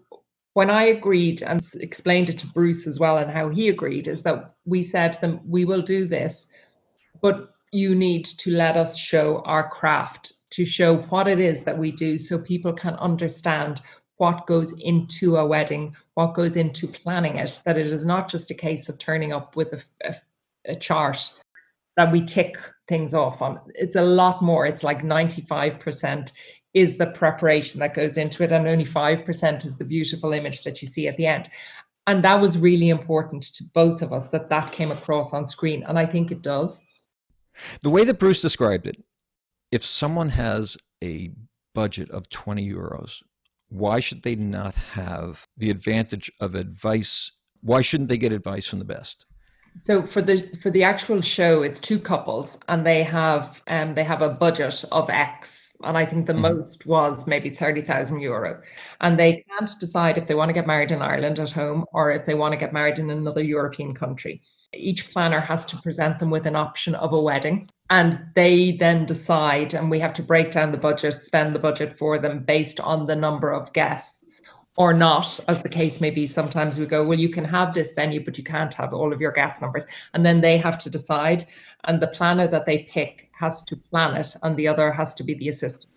[0.54, 4.22] when I agreed and explained it to Bruce as well and how he agreed is
[4.22, 6.48] that we said to them, we will do this,
[7.20, 11.78] but you need to let us show our craft, to show what it is that
[11.78, 13.80] we do so people can understand
[14.18, 18.50] what goes into a wedding, what goes into planning it, that it is not just
[18.50, 20.14] a case of turning up with a, a,
[20.72, 21.32] a chart
[21.96, 22.56] that we tick
[22.88, 23.60] things off on.
[23.74, 24.66] It's a lot more.
[24.66, 26.32] It's like 95%
[26.74, 30.80] is the preparation that goes into it, and only 5% is the beautiful image that
[30.80, 31.50] you see at the end.
[32.06, 35.84] And that was really important to both of us that that came across on screen.
[35.86, 36.82] And I think it does.
[37.82, 38.96] The way that Bruce described it,
[39.70, 41.30] if someone has a
[41.74, 43.22] budget of 20 euros,
[43.68, 47.32] why should they not have the advantage of advice?
[47.60, 49.24] Why shouldn't they get advice from the best?
[49.74, 54.04] So for the for the actual show, it's two couples, and they have um they
[54.04, 56.42] have a budget of X, and I think the mm-hmm.
[56.42, 58.60] most was maybe thirty thousand euro,
[59.00, 62.12] and they can't decide if they want to get married in Ireland at home or
[62.12, 64.42] if they want to get married in another European country.
[64.74, 69.06] Each planner has to present them with an option of a wedding, and they then
[69.06, 72.78] decide, and we have to break down the budget, spend the budget for them based
[72.80, 74.42] on the number of guests
[74.76, 76.26] or not, as the case may be.
[76.26, 79.20] Sometimes we go, well, you can have this venue, but you can't have all of
[79.20, 79.86] your guest numbers.
[80.14, 81.44] And then they have to decide.
[81.84, 85.24] And the planner that they pick has to plan it, and the other has to
[85.24, 85.92] be the assistant.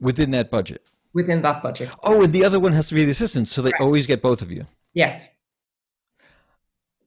[0.00, 0.82] Within that budget?
[1.12, 1.90] Within that budget.
[2.02, 3.48] Oh, and the other one has to be the assistant.
[3.48, 4.66] So they always get both of you?
[4.94, 5.26] Yes.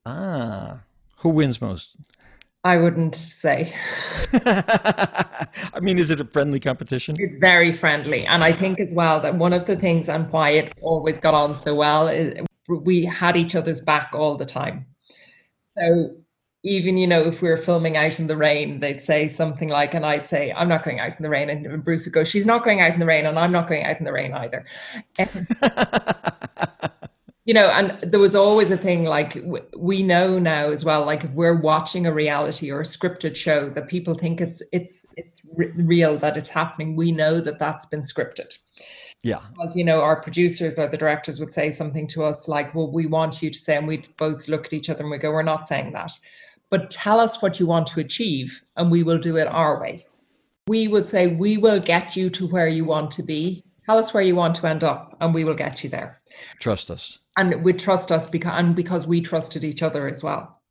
[0.06, 0.82] Ah.
[1.18, 1.96] Who wins most?
[2.66, 3.72] I wouldn't say.
[4.34, 7.16] I mean, is it a friendly competition?
[7.20, 8.26] It's very friendly.
[8.26, 11.36] And I think as well that one of the things and why it always got
[11.36, 14.88] on so well is we had each other's back all the time.
[15.78, 16.16] So
[16.64, 19.94] even, you know, if we were filming out in the rain, they'd say something like,
[19.94, 21.52] and I'd say, I'm not going out in the rain.
[21.52, 23.84] And Bruce would go, She's not going out in the rain, and I'm not going
[23.84, 24.66] out in the rain either.
[27.46, 29.38] you know and there was always a thing like
[29.78, 33.70] we know now as well like if we're watching a reality or a scripted show
[33.70, 36.96] that people think it's it's it's real that it's happening.
[36.96, 38.58] We know that that's been scripted.
[39.24, 39.42] Yeah.
[39.54, 42.92] Because you know our producers or the directors would say something to us like well
[42.92, 45.32] we want you to say and we'd both look at each other and we go
[45.32, 46.12] we're not saying that.
[46.72, 50.08] But tell us what you want to achieve and we will do it our way.
[50.68, 54.14] We would say we will get you to where you want to be tell us
[54.14, 56.22] where you want to end up and we will get you there
[56.60, 60.62] trust us and we trust us because and because we trusted each other as well.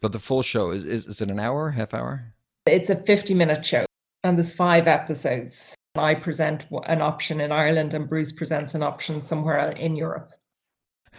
[0.00, 2.34] But the full show is is it an hour, half hour?
[2.66, 3.86] It's a fifty minute show,
[4.24, 5.74] and there's five episodes.
[5.94, 10.32] I present an option in Ireland, and Bruce presents an option somewhere in Europe.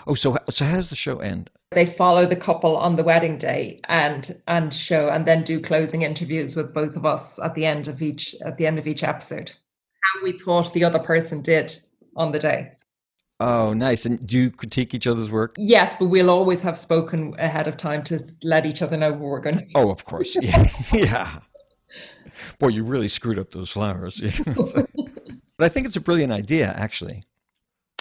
[0.05, 1.49] Oh, so so how does the show end?
[1.71, 6.03] They follow the couple on the wedding day and and show and then do closing
[6.03, 9.03] interviews with both of us at the end of each at the end of each
[9.03, 9.53] episode.
[10.13, 11.73] How we thought the other person did
[12.15, 12.71] on the day.
[13.39, 14.05] Oh, nice.
[14.05, 15.55] And do you critique each other's work?
[15.57, 19.21] Yes, but we'll always have spoken ahead of time to let each other know what
[19.21, 19.71] we're going to do.
[19.75, 20.35] Oh, of course.
[20.41, 20.65] Yeah.
[20.93, 21.39] yeah.
[22.59, 24.19] Boy, you really screwed up those flowers.
[24.45, 24.87] but
[25.59, 27.23] I think it's a brilliant idea, actually.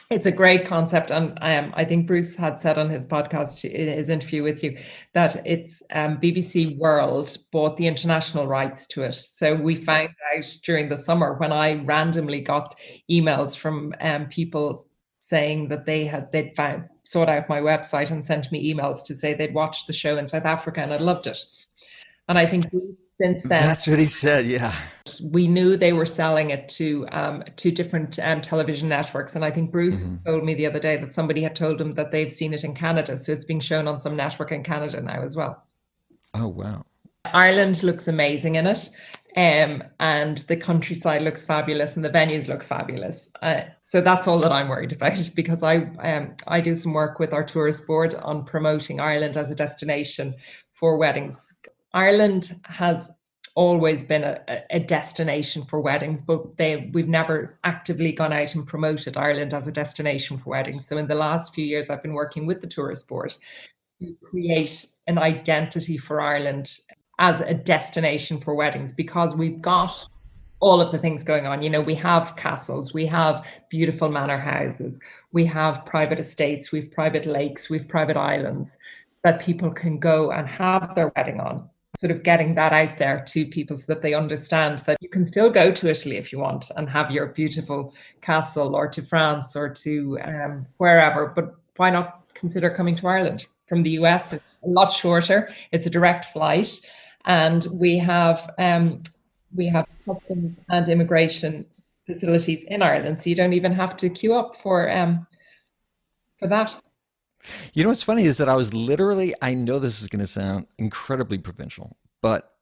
[0.09, 3.89] It's a great concept, and um, I think Bruce had said on his podcast, in
[3.89, 4.79] his interview with you,
[5.15, 9.15] that it's um, BBC World bought the international rights to it.
[9.15, 12.77] So we found out during the summer when I randomly got
[13.11, 14.87] emails from um, people
[15.19, 19.15] saying that they had they'd found sought out my website and sent me emails to
[19.15, 21.39] say they'd watched the show in South Africa and I loved it.
[22.29, 22.67] And I think
[23.21, 24.47] since then that's what he said.
[24.47, 24.75] Yeah,
[25.31, 29.51] we knew they were selling it to um, to different um, television networks, and I
[29.51, 30.29] think Bruce mm-hmm.
[30.29, 32.75] told me the other day that somebody had told him that they've seen it in
[32.75, 35.65] Canada, so it's being shown on some network in Canada now as well.
[36.35, 36.85] Oh wow!
[37.25, 38.91] Ireland looks amazing in it.
[39.37, 43.29] Um, and the countryside looks fabulous and the venues look fabulous.
[43.43, 47.19] Uh, so that's all that I'm worried about because I um, I do some work
[47.19, 50.35] with our tourist board on promoting Ireland as a destination
[50.73, 51.53] for weddings.
[51.97, 53.11] Ireland has
[53.55, 54.39] always been a,
[54.71, 59.67] a destination for weddings, but they we've never actively gone out and promoted Ireland as
[59.67, 60.87] a destination for weddings.
[60.87, 63.35] So in the last few years, I've been working with the tourist board
[64.03, 66.81] to create an identity for Ireland
[67.19, 70.07] as a destination for weddings because we've got
[70.61, 71.63] all of the things going on.
[71.63, 75.01] You know, we have castles, we have beautiful manor houses,
[75.33, 78.77] we have private estates, we've private lakes, we've private islands
[79.25, 81.71] that people can go and have their wedding on.
[81.99, 85.27] Sort of getting that out there to people so that they understand that you can
[85.27, 89.57] still go to Italy if you want and have your beautiful castle or to France
[89.57, 94.33] or to um, wherever, but why not consider coming to Ireland from the US?
[94.33, 96.81] It's a lot shorter, it's a direct flight
[97.27, 99.03] and we have um,
[99.55, 101.67] we have customs and immigration
[102.07, 105.27] facilities in Ireland, so you don't even have to queue up for um,
[106.39, 106.77] for that.
[107.75, 110.27] You know what's funny is that I was literally I know this is going to
[110.27, 112.53] sound incredibly provincial, but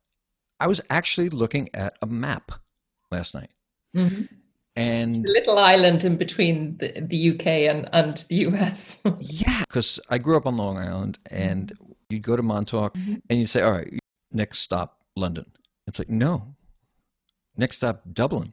[0.60, 2.52] I was actually looking at a map
[3.10, 3.50] last night.
[3.96, 4.24] Mm-hmm.
[4.76, 8.98] And a little island in between the, the UK and, and the US.
[9.20, 11.72] yeah, because I grew up on Long Island and
[12.08, 13.14] you'd go to Montauk mm-hmm.
[13.30, 13.98] and you say, all right,
[14.32, 15.46] next stop London.
[15.86, 16.56] It's like, no,
[17.56, 18.52] next stop Dublin.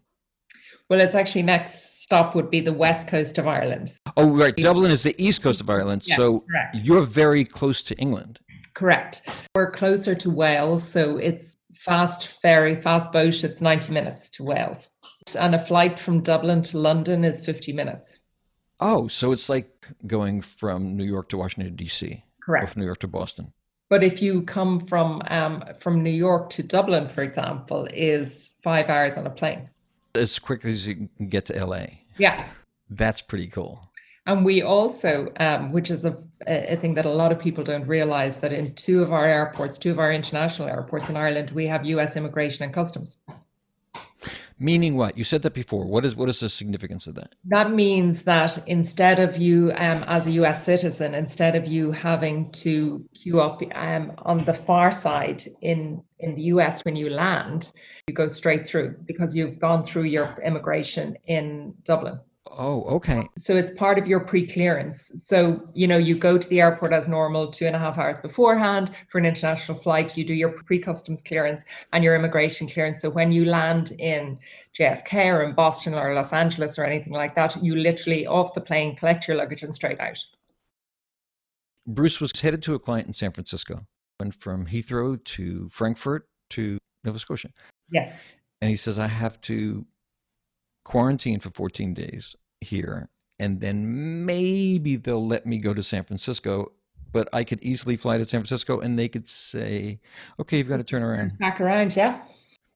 [0.92, 3.98] Well, it's actually next stop would be the west coast of Ireland.
[4.18, 4.54] Oh, right.
[4.54, 6.04] Dublin is the east coast of Ireland.
[6.04, 6.84] so correct.
[6.84, 8.42] you're very close to England.
[8.74, 9.22] Correct.
[9.56, 14.90] We're closer to Wales, so it's fast ferry, fast boat, it's 90 minutes to Wales.
[15.40, 18.20] And a flight from Dublin to London is 50 minutes.
[18.82, 22.22] Oh, so it's like going from New York to Washington D.C.
[22.44, 22.66] Correct.
[22.66, 23.54] Or from New York to Boston.
[23.90, 28.90] But if you come from um, from New York to Dublin, for example, is five
[28.90, 29.70] hours on a plane.
[30.16, 31.86] As quickly as you can get to LA.
[32.18, 32.46] Yeah.
[32.90, 33.82] That's pretty cool.
[34.28, 37.88] And we also, um, which is a, a thing that a lot of people don't
[37.88, 41.66] realize, that in two of our airports, two of our international airports in Ireland, we
[41.68, 43.18] have US immigration and customs.
[44.60, 45.18] Meaning what?
[45.18, 45.86] You said that before.
[45.86, 47.36] What is what is the significance of that?
[47.46, 52.52] That means that instead of you, um, as a US citizen, instead of you having
[52.64, 57.72] to queue up um, on the far side in in the US when you land,
[58.08, 62.20] you go straight through because you've gone through your immigration in Dublin.
[62.58, 63.30] Oh, okay.
[63.38, 65.12] So it's part of your pre-clearance.
[65.16, 68.18] So, you know, you go to the airport as normal two and a half hours
[68.18, 73.02] beforehand for an international flight, you do your pre-customs clearance and your immigration clearance.
[73.02, 74.38] So when you land in
[74.78, 78.62] JFK or in Boston or Los Angeles or anything like that, you literally off the
[78.62, 80.24] plane, collect your luggage and straight out.
[81.88, 83.86] Bruce was headed to a client in San Francisco,
[84.20, 87.50] went from Heathrow to Frankfurt to Nova Scotia.
[87.92, 88.16] Yes.
[88.62, 89.86] And he says, I have to
[90.84, 96.72] quarantine for 14 days here, and then maybe they'll let me go to San Francisco.
[97.12, 100.00] But I could easily fly to San Francisco and they could say,
[100.40, 101.38] okay, you've got to turn around.
[101.40, 102.22] Back around, yeah.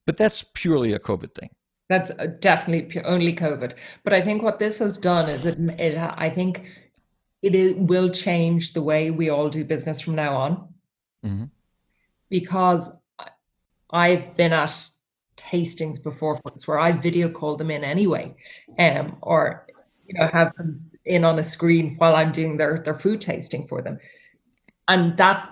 [0.05, 1.51] But that's purely a COVID thing.
[1.87, 3.75] That's uh, definitely only COVID.
[4.03, 6.67] But I think what this has done is it, it I think
[7.41, 10.67] it is, will change the way we all do business from now on.
[11.23, 11.45] Mm-hmm.
[12.29, 12.89] Because
[13.91, 14.89] I've been at
[15.37, 18.35] tastings before where I video call them in anyway,
[18.79, 19.64] um, or
[20.05, 23.67] you know have them in on a screen while I'm doing their their food tasting
[23.67, 23.99] for them,
[24.87, 25.49] and that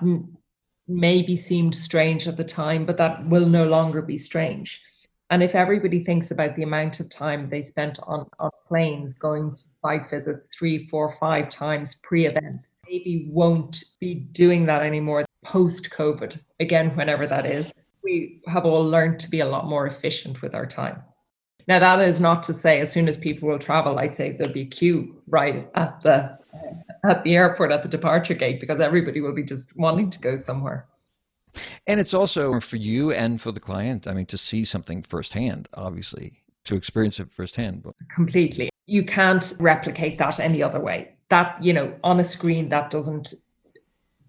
[0.88, 4.82] maybe seemed strange at the time, but that will no longer be strange.
[5.30, 9.56] And if everybody thinks about the amount of time they spent on, on planes going
[9.56, 15.90] to site visits three, four, five times pre-event, maybe won't be doing that anymore post
[15.90, 20.42] COVID, again, whenever that is we have all learned to be a lot more efficient
[20.42, 21.02] with our time.
[21.68, 24.54] Now, that is not to say as soon as people will travel, I'd say there'll
[24.54, 26.38] be a queue right at the
[27.04, 30.36] at the airport at the departure gate because everybody will be just wanting to go
[30.36, 30.88] somewhere.
[31.88, 34.08] And it's also for you and for the client.
[34.08, 37.84] I mean, to see something firsthand, obviously, to experience it firsthand.
[37.84, 41.16] But completely, you can't replicate that any other way.
[41.30, 43.34] That you know, on a screen, that doesn't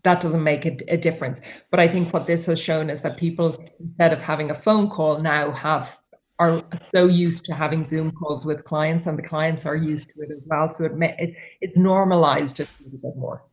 [0.05, 1.41] that doesn't make a, a, difference.
[1.71, 4.91] But I think what this has shown is that people, instead of having a phone
[4.91, 5.99] call, now have
[6.39, 10.23] are so used to having Zoom calls with clients, and the clients are used to
[10.23, 10.71] it as well.
[10.71, 13.45] So it, may, it it's normalized a little bit more.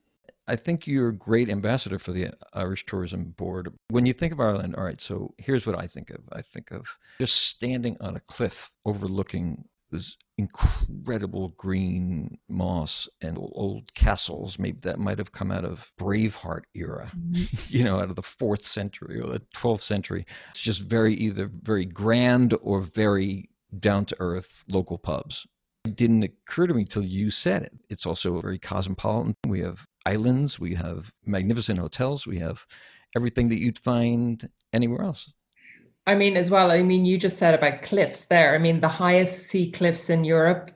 [0.47, 3.71] I think you're a great ambassador for the Irish Tourism Board.
[3.89, 6.21] When you think of Ireland, all right, so here's what I think of.
[6.33, 13.93] I think of just standing on a cliff overlooking this incredible green moss and old
[13.93, 14.57] castles.
[14.57, 17.55] Maybe that might have come out of Braveheart era, mm-hmm.
[17.67, 20.23] you know, out of the fourth century or the 12th century.
[20.51, 25.47] It's just very either very grand or very down to earth local pubs.
[25.85, 27.73] It didn't occur to me till you said it.
[27.89, 29.35] It's also very cosmopolitan.
[29.47, 32.65] We have islands, we have magnificent hotels, we have
[33.15, 35.33] everything that you'd find anywhere else.
[36.07, 38.55] I mean, as well, I mean, you just said about cliffs there.
[38.55, 40.71] I mean, the highest sea cliffs in Europe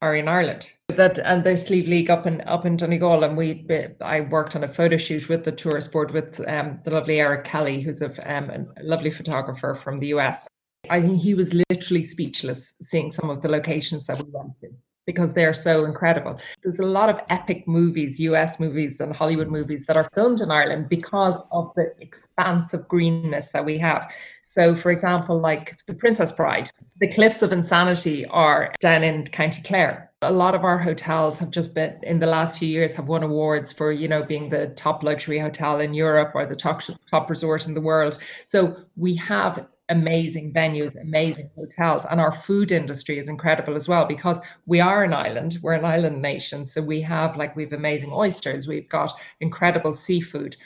[0.00, 0.72] are in Ireland.
[0.88, 3.66] That and the Slieve League up in up in Donegal, and we
[4.00, 7.44] I worked on a photo shoot with the tourist board with um, the lovely Eric
[7.44, 10.46] Kelly, who's a, um, a lovely photographer from the US.
[10.88, 14.68] I think he was literally speechless seeing some of the locations that we went to
[15.06, 16.38] because they're so incredible.
[16.62, 20.50] There's a lot of epic movies, US movies and Hollywood movies that are filmed in
[20.50, 24.12] Ireland because of the expansive greenness that we have.
[24.42, 29.62] So, for example, like The Princess Bride, the Cliffs of Insanity are down in County
[29.62, 30.10] Clare.
[30.22, 33.22] A lot of our hotels have just been in the last few years have won
[33.22, 37.30] awards for, you know, being the top luxury hotel in Europe or the top, top
[37.30, 38.18] resort in the world.
[38.46, 42.06] So we have amazing venues, amazing hotels.
[42.10, 45.84] And our food industry is incredible as well because we are an island, we're an
[45.84, 46.64] island nation.
[46.64, 50.56] So we have like we've amazing oysters, we've got incredible seafood.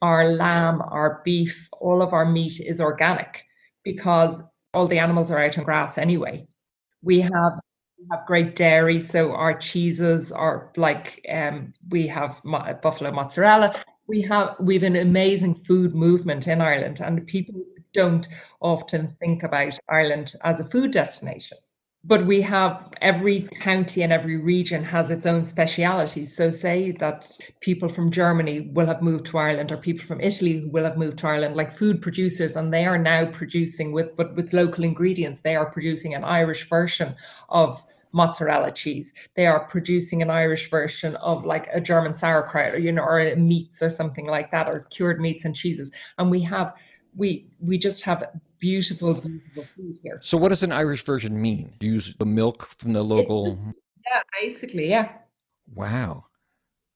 [0.00, 3.44] Our lamb, our beef, all of our meat is organic
[3.84, 4.42] because
[4.74, 6.46] all the animals are out on grass anyway.
[7.02, 7.60] We have
[7.98, 12.40] we have great dairy, so our cheeses are like um, we have
[12.82, 13.74] buffalo mozzarella.
[14.08, 17.54] We have we've an amazing food movement in Ireland, and people
[17.92, 18.28] don't
[18.60, 21.58] often think about Ireland as a food destination.
[22.04, 26.34] but we have every county and every region has its own specialities.
[26.36, 30.60] So, say that people from Germany will have moved to Ireland, or people from Italy
[30.60, 34.16] who will have moved to Ireland, like food producers, and they are now producing with,
[34.16, 37.14] but with local ingredients, they are producing an Irish version
[37.50, 37.84] of
[38.14, 39.12] mozzarella cheese.
[39.36, 43.36] They are producing an Irish version of like a German sauerkraut, or you know, or
[43.36, 45.92] meats or something like that, or cured meats and cheeses.
[46.18, 46.74] And we have
[47.14, 48.24] we we just have
[48.62, 50.18] beautiful, beautiful food here.
[50.22, 51.74] So, what does an Irish version mean?
[51.78, 53.58] Do you use the milk from the local.
[54.06, 55.12] yeah, basically, yeah.
[55.74, 56.26] Wow.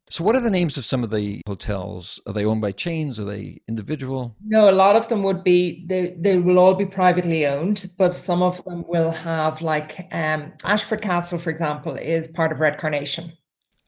[0.09, 2.21] So, what are the names of some of the hotels?
[2.27, 3.19] Are they owned by chains?
[3.19, 4.37] Are they individual?
[4.47, 5.85] No, a lot of them would be.
[5.89, 10.53] They they will all be privately owned, but some of them will have like um,
[10.65, 13.33] Ashford Castle, for example, is part of Red Carnation.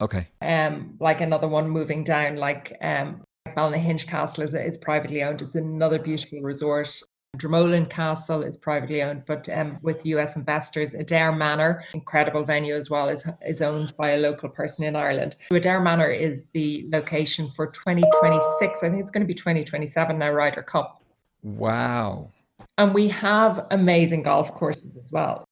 [0.00, 0.28] Okay.
[0.42, 3.22] Um, like another one moving down, like um,
[3.54, 5.42] Ballynahinch Castle is, is privately owned.
[5.42, 7.02] It's another beautiful resort.
[7.36, 10.94] Dromoland Castle is privately owned, but um, with US investors.
[10.94, 15.36] Adare Manor, incredible venue as well, is, is owned by a local person in Ireland.
[15.50, 18.82] So Adare Manor is the location for 2026.
[18.82, 21.02] I think it's going to be 2027 now, Ryder Cup.
[21.42, 22.30] Wow.
[22.78, 25.44] And we have amazing golf courses as well.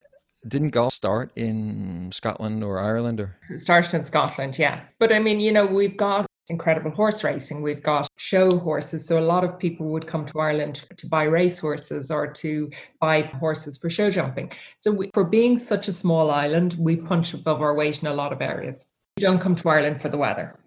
[0.49, 3.37] Didn't golf start in Scotland or Ireland or?
[3.51, 4.81] It started in Scotland, yeah.
[4.99, 7.63] But I mean, you know, we've got incredible horse racing.
[7.63, 9.07] We've got show horses.
[9.07, 12.71] So a lot of people would come to Ireland to buy race horses or to
[13.01, 14.53] buy horses for show jumping.
[14.79, 18.15] So we, for being such a small island, we punch above our weight in a
[18.15, 18.87] lot of areas.
[19.17, 20.59] You don't come to Ireland for the weather.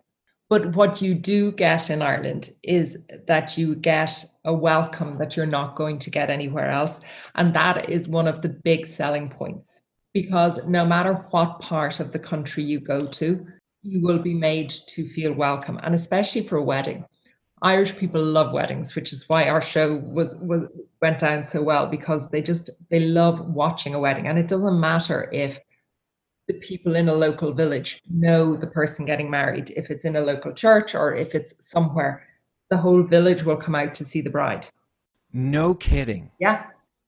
[0.49, 5.45] But what you do get in Ireland is that you get a welcome that you're
[5.45, 6.99] not going to get anywhere else.
[7.35, 9.83] And that is one of the big selling points.
[10.11, 13.45] Because no matter what part of the country you go to,
[13.81, 17.05] you will be made to feel welcome and especially for a wedding.
[17.61, 20.71] Irish people love weddings which is why our show was was
[21.01, 24.79] went down so well because they just they love watching a wedding and it doesn't
[24.79, 25.59] matter if
[26.49, 30.21] the people in a local village know the person getting married if it's in a
[30.21, 32.27] local church or if it's somewhere.
[32.71, 34.67] The whole village will come out to see the bride.
[35.31, 36.31] No kidding.
[36.39, 36.65] Yeah.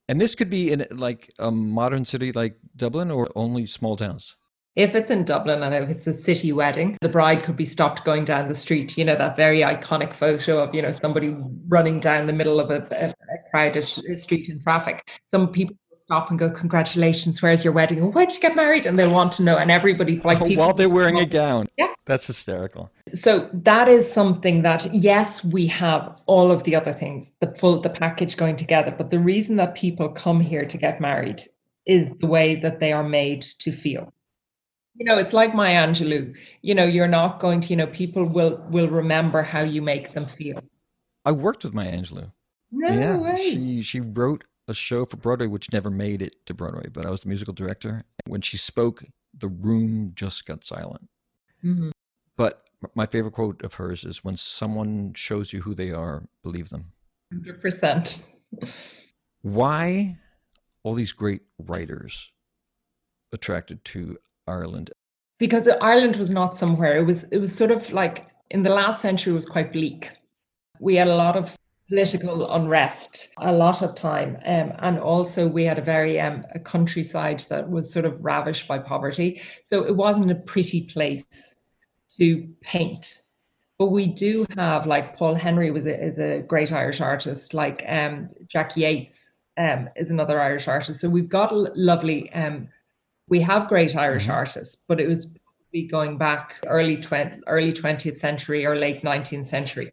[0.07, 4.37] And this could be in like a modern city like dublin or only small towns
[4.75, 8.05] if it's in Dublin and if it's a city wedding, the bride could be stopped
[8.05, 8.97] going down the street.
[8.97, 11.35] You know, that very iconic photo of, you know, somebody
[11.67, 15.11] running down the middle of a, a crowded uh, street in traffic.
[15.27, 17.99] Some people will stop and go, Congratulations, where's your wedding?
[17.99, 18.85] Well, where'd you get married?
[18.85, 19.57] And they'll want to know.
[19.57, 21.67] And everybody, like, oh, people, while they're wearing a gown.
[21.77, 21.93] Yeah.
[22.05, 22.91] That's hysterical.
[23.13, 27.81] So that is something that, yes, we have all of the other things, the full,
[27.81, 28.93] the package going together.
[28.97, 31.41] But the reason that people come here to get married
[31.85, 34.13] is the way that they are made to feel
[35.01, 38.23] you know it's like Maya Angelou you know you're not going to you know people
[38.23, 40.61] will will remember how you make them feel.
[41.25, 42.31] I worked with Maya Angelou
[42.71, 43.35] no yeah way.
[43.35, 47.09] she she wrote a show for Broadway which never made it to Broadway but I
[47.09, 48.03] was the musical director.
[48.27, 49.03] When she spoke
[49.35, 51.09] the room just got silent.
[51.65, 51.89] Mm-hmm.
[52.37, 52.63] but
[52.95, 56.91] my favorite quote of hers is when someone shows you who they are believe them.
[57.33, 59.07] 100%
[59.41, 60.17] why
[60.83, 62.31] all these great writers
[63.31, 64.17] attracted to
[64.47, 64.91] Ireland?
[65.37, 66.97] Because Ireland was not somewhere.
[66.97, 70.11] It was it was sort of like in the last century was quite bleak.
[70.79, 71.55] We had a lot of
[71.91, 76.59] political unrest a lot of time um, and also we had a very um, a
[76.59, 81.57] countryside that was sort of ravished by poverty so it wasn't a pretty place
[82.17, 83.23] to paint
[83.77, 87.83] but we do have like paul henry was a, is a great irish artist like
[87.89, 92.69] um, jack yeats um, is another irish artist so we've got lovely um,
[93.31, 94.33] we have great Irish mm-hmm.
[94.33, 95.33] artists, but it was
[95.89, 99.91] going back early 20, early 20th century or late 19th century.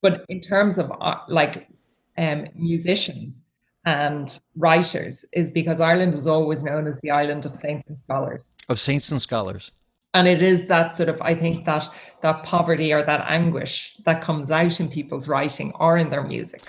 [0.00, 1.68] But in terms of uh, like
[2.16, 3.34] um, musicians
[3.84, 8.44] and writers, is because Ireland was always known as the island of saints and scholars.
[8.70, 9.70] Of saints and scholars.
[10.14, 11.88] And it is that sort of, I think that
[12.22, 16.62] that poverty or that anguish that comes out in people's writing or in their music.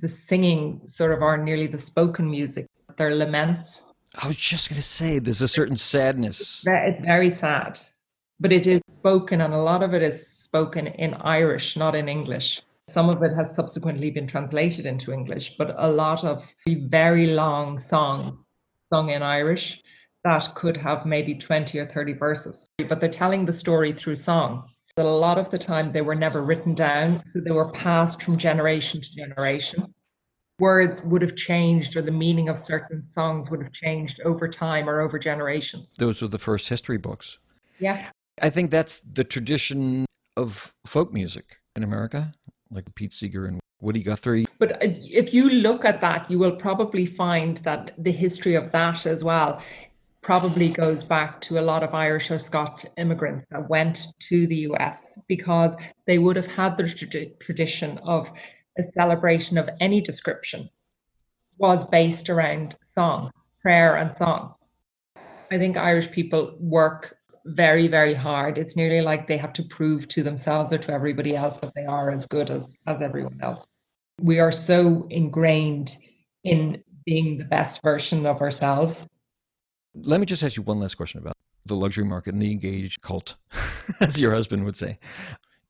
[0.00, 2.66] The singing, sort of, or nearly the spoken music,
[2.96, 3.84] their laments
[4.20, 6.64] I was just going to say, there's a certain sadness.
[6.66, 7.78] It's very sad,
[8.40, 12.08] but it is spoken, and a lot of it is spoken in Irish, not in
[12.08, 12.60] English.
[12.88, 17.78] Some of it has subsequently been translated into English, but a lot of very long
[17.78, 18.44] songs
[18.92, 19.82] sung in Irish
[20.24, 22.68] that could have maybe 20 or 30 verses.
[22.88, 24.68] But they're telling the story through song.
[24.96, 28.20] But a lot of the time they were never written down, so they were passed
[28.20, 29.94] from generation to generation
[30.58, 34.88] words would have changed or the meaning of certain songs would have changed over time
[34.88, 35.94] or over generations.
[35.98, 37.38] Those were the first history books.
[37.78, 38.10] Yeah.
[38.42, 40.06] I think that's the tradition
[40.36, 42.32] of folk music in America,
[42.70, 44.46] like Pete Seeger and Woody Guthrie.
[44.58, 48.70] But uh, if you look at that, you will probably find that the history of
[48.72, 49.62] that as well
[50.20, 54.56] probably goes back to a lot of Irish or Scotch immigrants that went to the
[54.70, 58.30] US because they would have had the tra- tradition of
[58.78, 60.70] a celebration of any description
[61.58, 64.54] was based around song, prayer, and song.
[65.50, 68.58] I think Irish people work very, very hard.
[68.58, 71.84] It's nearly like they have to prove to themselves or to everybody else that they
[71.84, 73.66] are as good as, as everyone else.
[74.20, 75.96] We are so ingrained
[76.44, 79.08] in being the best version of ourselves.
[79.94, 83.02] Let me just ask you one last question about the luxury market and the engaged
[83.02, 83.36] cult,
[84.00, 84.98] as your husband would say.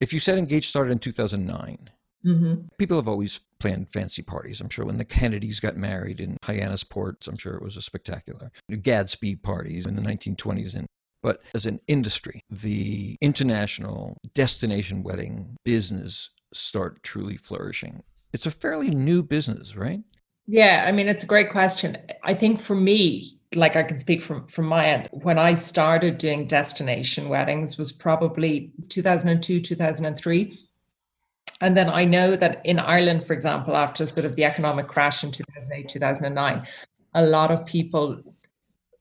[0.00, 1.90] If you said engaged started in 2009,
[2.24, 2.66] mm-hmm.
[2.78, 4.60] people have always planned fancy parties.
[4.60, 8.50] I'm sure when the Kennedys got married in Hyannisport, I'm sure it was a spectacular.
[8.70, 10.86] Gatsby parties in the 1920s and
[11.20, 18.04] but as an industry, the international destination wedding business start truly flourishing.
[18.32, 20.00] It's a fairly new business, right?
[20.46, 21.98] Yeah, I mean it's a great question.
[22.22, 26.18] I think for me, like I can speak from from my end, when I started
[26.18, 30.58] doing destination weddings was probably 2002, 2003.
[31.61, 35.24] And then I know that in Ireland, for example, after sort of the economic crash
[35.24, 36.66] in 2008, 2009,
[37.14, 38.22] a lot of people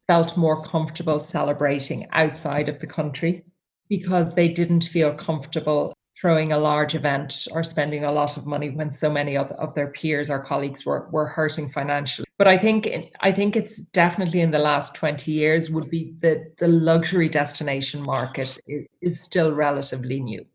[0.08, 3.44] felt more comfortable celebrating outside of the country
[3.90, 8.72] because they didn't feel comfortable throwing a large event or spending a lot of money
[8.72, 12.26] when so many of, of their peers or colleagues were, were hurting financially.
[12.40, 12.90] But I think
[13.20, 18.02] I think it's definitely in the last 20 years would be that the luxury destination
[18.02, 20.46] market is, is still relatively new.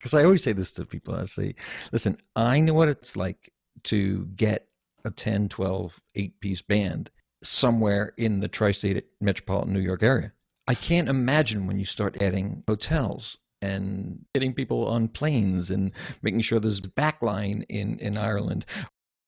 [0.00, 1.14] Because I always say this to people.
[1.14, 1.54] I say,
[1.92, 3.52] listen, I know what it's like
[3.84, 4.66] to get
[5.04, 7.10] a 10, 12, 8 piece band
[7.42, 10.32] somewhere in the tri state metropolitan New York area.
[10.66, 15.92] I can't imagine when you start adding hotels and getting people on planes and
[16.22, 18.64] making sure there's a backline in, in Ireland.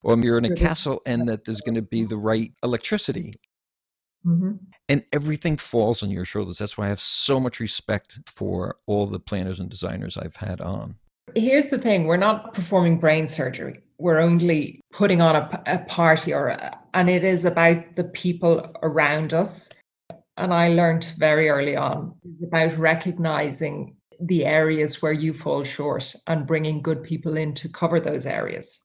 [0.02, 0.64] Or you're in a mm-hmm.
[0.64, 3.34] castle and that there's going to be the right electricity.
[4.26, 4.52] Mm-hmm.
[4.88, 6.58] And everything falls on your shoulders.
[6.58, 10.60] That's why I have so much respect for all the planners and designers I've had
[10.60, 10.96] on.
[11.34, 16.34] Here's the thing we're not performing brain surgery we're only putting on a, a party
[16.34, 19.70] or a, and it is about the people around us
[20.36, 22.12] and i learned very early on
[22.44, 28.00] about recognizing the areas where you fall short and bringing good people in to cover
[28.00, 28.80] those areas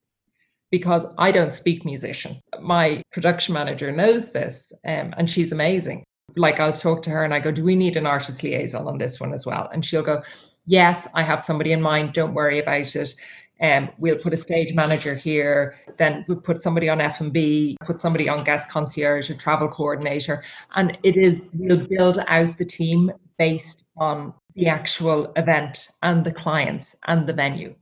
[0.72, 2.40] because i don't speak musician.
[2.62, 6.04] My production manager knows this um, and she's amazing.
[6.36, 8.98] Like i'll talk to her and i go do we need an artist liaison on
[8.98, 9.70] this one as well?
[9.72, 10.24] And she'll go
[10.66, 12.14] yes i have somebody in mind.
[12.14, 13.16] Don't worry about it.
[13.60, 18.30] Um, we'll put a stage manager here, then we'll put somebody on F&B, put somebody
[18.30, 20.44] on guest concierge, a travel coordinator.
[20.76, 26.32] And it is, we'll build out the team based on the actual event and the
[26.32, 27.76] clients and the venue.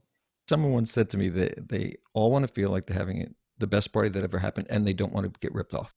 [0.48, 3.66] Someone once said to me that they all want to feel like they're having the
[3.66, 5.92] best party that ever happened and they don't want to get ripped off.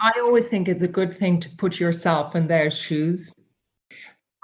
[0.00, 3.32] I always think it's a good thing to put yourself in their shoes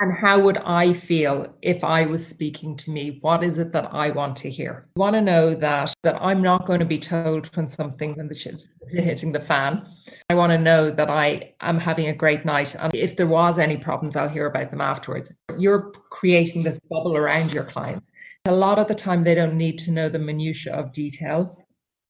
[0.01, 3.19] and how would I feel if I was speaking to me?
[3.21, 4.85] What is it that I want to hear?
[4.97, 8.29] I want to know that that I'm not going to be told when something when
[8.29, 9.87] the chips hitting the fan.
[10.31, 12.77] I want to know that I am having a great night.
[12.77, 15.33] And if there was any problems, I'll hear about them afterwards.
[15.57, 18.13] You're creating this bubble around your clients.
[18.45, 21.65] A lot of the time they don't need to know the minutiae of detail.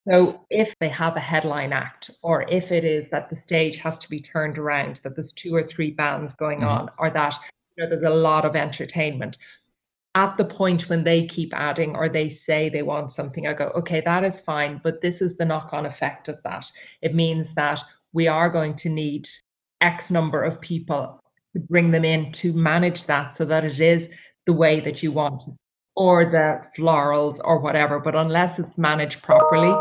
[0.08, 3.98] So if they have a headline act, or if it is that the stage has
[3.98, 6.68] to be turned around, that there's two or three bands going mm-hmm.
[6.68, 7.38] on, or that
[7.78, 9.38] know, there's a lot of entertainment.
[10.14, 13.66] At the point when they keep adding or they say they want something, I go,
[13.76, 16.70] okay, that is fine, but this is the knock on effect of that.
[17.02, 19.28] It means that we are going to need
[19.80, 21.20] X number of people
[21.54, 24.10] to bring them in to manage that so that it is
[24.46, 25.42] the way that you want
[25.94, 27.98] or the florals or whatever.
[27.98, 29.74] But unless it's managed properly,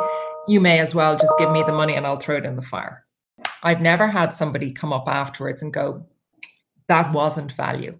[0.47, 2.61] you may as well just give me the money and I'll throw it in the
[2.61, 3.05] fire.
[3.63, 6.05] I've never had somebody come up afterwards and go,
[6.87, 7.97] that wasn't value.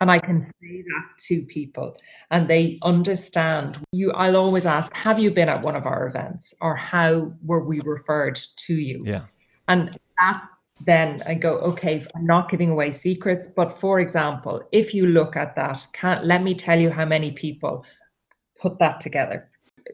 [0.00, 1.96] And I can say that to people
[2.30, 4.12] and they understand you.
[4.12, 7.80] I'll always ask, have you been at one of our events or how were we
[7.80, 9.02] referred to you?
[9.06, 9.22] Yeah.
[9.68, 10.42] And that
[10.84, 13.48] then I go, okay, I'm not giving away secrets.
[13.54, 17.30] But for example, if you look at that, can't let me tell you how many
[17.30, 17.84] people
[18.60, 19.48] put that together.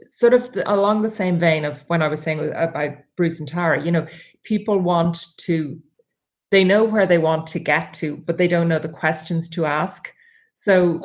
[0.07, 3.41] Sort of the, along the same vein of when I was saying uh, about Bruce
[3.41, 4.07] and Tara, you know,
[4.43, 5.81] people want to
[6.51, 9.67] they know where they want to get to, but they don't know the questions to
[9.67, 10.13] ask.
[10.55, 11.03] So,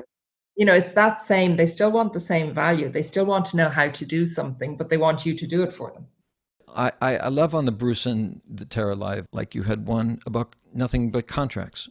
[0.55, 2.89] you know, it's that same, they still want the same value.
[2.89, 5.63] They still want to know how to do something, but they want you to do
[5.63, 6.07] it for them.
[6.75, 10.55] I, I, love on the Bruce and the Tara Live, like you had one about
[10.73, 11.87] nothing but contracts.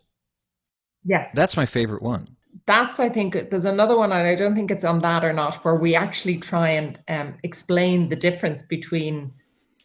[1.04, 1.32] Yes.
[1.32, 2.36] That's my favorite one.
[2.66, 5.56] That's, I think, there's another one, and I don't think it's on that or not,
[5.64, 9.32] where we actually try and um, explain the difference between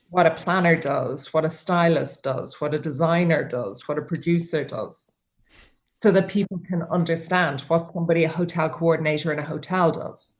[0.09, 4.63] what a planner does, what a stylist does, what a designer does, what a producer
[4.63, 5.11] does,
[6.01, 10.33] so that people can understand what somebody, a hotel coordinator in a hotel does.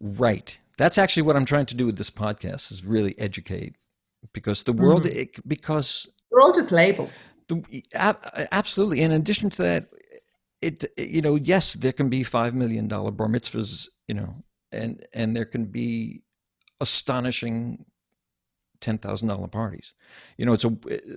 [0.00, 0.58] Right.
[0.76, 3.76] That's actually what I'm trying to do with this podcast is really educate
[4.32, 5.18] because the world, mm-hmm.
[5.18, 7.24] it, because they're all just labels.
[7.48, 7.62] The,
[8.52, 9.00] absolutely.
[9.02, 9.86] In addition to that,
[10.60, 15.34] it, you know, yes, there can be $5 million bar mitzvahs, you know, and, and
[15.34, 16.22] there can be
[16.80, 17.86] astonishing
[18.80, 19.92] ten thousand dollar parties.
[20.36, 20.70] You know, it's a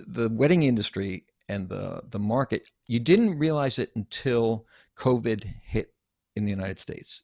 [0.06, 2.70] the wedding industry and the the market.
[2.86, 5.94] You didn't realize it until COVID hit
[6.36, 7.22] in the United States.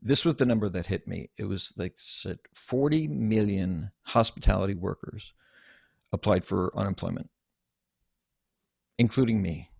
[0.00, 1.30] This was the number that hit me.
[1.36, 5.32] It was like said forty million hospitality workers
[6.12, 7.30] applied for unemployment,
[8.98, 9.70] including me.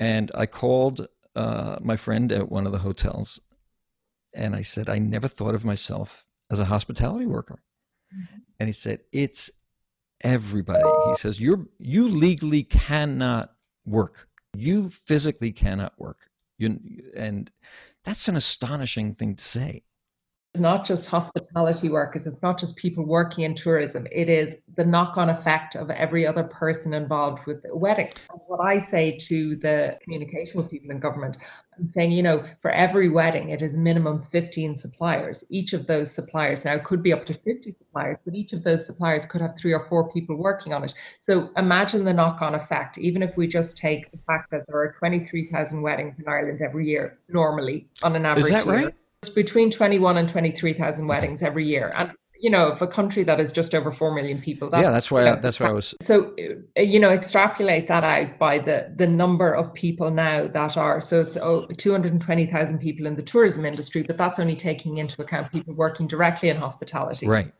[0.00, 1.06] And I called
[1.36, 3.40] uh, my friend at one of the hotels,
[4.34, 7.62] and I said, I never thought of myself as a hospitality worker.
[8.14, 8.36] Mm-hmm.
[8.60, 9.50] And he said, It's
[10.22, 10.82] everybody.
[11.08, 13.52] He says, You're you legally cannot
[13.84, 14.28] work.
[14.56, 16.30] You physically cannot work.
[16.58, 16.78] You,
[17.16, 17.50] and
[18.04, 19.82] that's an astonishing thing to say
[20.60, 25.16] not just hospitality workers, it's not just people working in tourism, it is the knock
[25.16, 28.08] on effect of every other person involved with the wedding.
[28.30, 31.38] And what I say to the communication with people in government,
[31.78, 35.42] I'm saying, you know, for every wedding, it is minimum 15 suppliers.
[35.50, 38.86] Each of those suppliers now could be up to 50 suppliers, but each of those
[38.86, 40.94] suppliers could have three or four people working on it.
[41.18, 44.78] So imagine the knock on effect, even if we just take the fact that there
[44.78, 48.46] are 23,000 weddings in Ireland every year, normally on an average.
[48.46, 48.74] Is that year.
[48.74, 48.94] right?
[49.30, 51.92] Between 21 and 23,000 weddings every year.
[51.96, 52.12] And
[52.44, 54.68] you know, of a country that is just over four million people.
[54.68, 55.30] That's, yeah, that's why.
[55.30, 55.94] I, that's why I was.
[56.02, 56.34] So,
[56.76, 61.00] uh, you know, extrapolate that out by the the number of people now that are.
[61.00, 64.56] So it's oh, two hundred twenty thousand people in the tourism industry, but that's only
[64.56, 67.26] taking into account people working directly in hospitality.
[67.26, 67.50] Right.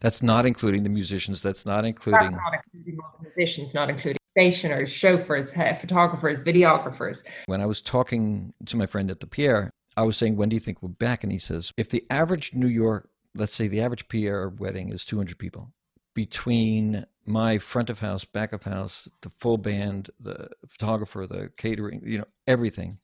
[0.00, 1.40] That's not including the musicians.
[1.40, 2.32] That's not including.
[2.32, 3.74] That's not including musicians.
[3.74, 7.24] Not including stationers, chauffeurs, photographers, videographers.
[7.46, 10.56] When I was talking to my friend at the Pierre, I was saying, when do
[10.56, 11.22] you think we're back?
[11.22, 15.04] And he says, if the average New York, let's say the average Pierre wedding is
[15.04, 15.72] 200 people,
[16.14, 22.02] between my front of house, back of house, the full band, the photographer, the catering,
[22.04, 22.98] you know, everything,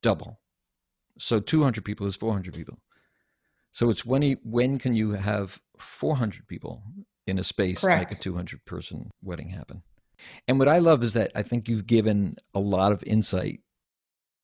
[0.00, 0.40] double.
[1.18, 2.78] So 200 people is 400 people.
[3.72, 6.82] So it's when he, when can you have 400 people
[7.26, 8.10] in a space Correct.
[8.10, 9.82] to make a 200 person wedding happen?
[10.46, 13.60] And what I love is that I think you've given a lot of insight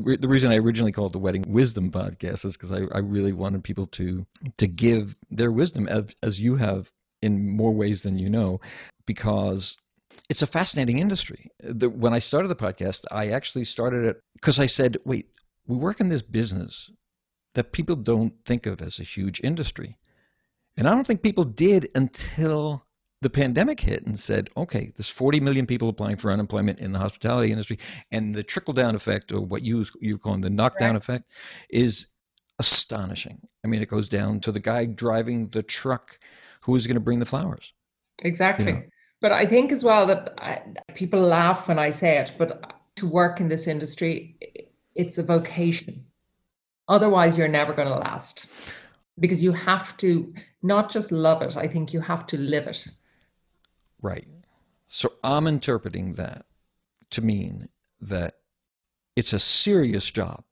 [0.04, 3.64] the reason I originally called the Wedding Wisdom Podcast is because I, I really wanted
[3.64, 4.26] people to
[4.58, 6.90] to give their wisdom as, as you have
[7.22, 8.60] in more ways than you know,
[9.06, 9.76] because
[10.28, 11.50] it's a fascinating industry.
[11.60, 15.26] The, when I started the podcast, I actually started it because I said, wait,
[15.66, 16.90] we work in this business
[17.54, 19.98] that people don't think of as a huge industry.
[20.76, 22.84] And I don't think people did until
[23.22, 26.98] the pandemic hit and said, okay, there's 40 million people applying for unemployment in the
[26.98, 27.78] hospitality industry,
[28.10, 30.96] and the trickle down effect, or what you you're calling the knockdown right.
[30.96, 31.30] effect,
[31.68, 32.06] is
[32.58, 33.40] astonishing.
[33.64, 36.18] I mean, it goes down to the guy driving the truck
[36.62, 37.72] who is going to bring the flowers.
[38.22, 38.66] Exactly.
[38.66, 38.82] You know?
[39.20, 40.62] But I think as well that I,
[40.94, 44.36] people laugh when I say it, but to work in this industry,
[44.94, 46.06] it's a vocation.
[46.88, 48.46] Otherwise, you're never going to last
[49.18, 52.88] because you have to not just love it, I think you have to live it.
[54.02, 54.26] Right.
[54.88, 56.46] So I'm interpreting that
[57.10, 57.68] to mean
[58.00, 58.34] that
[59.16, 60.44] it's a serious job.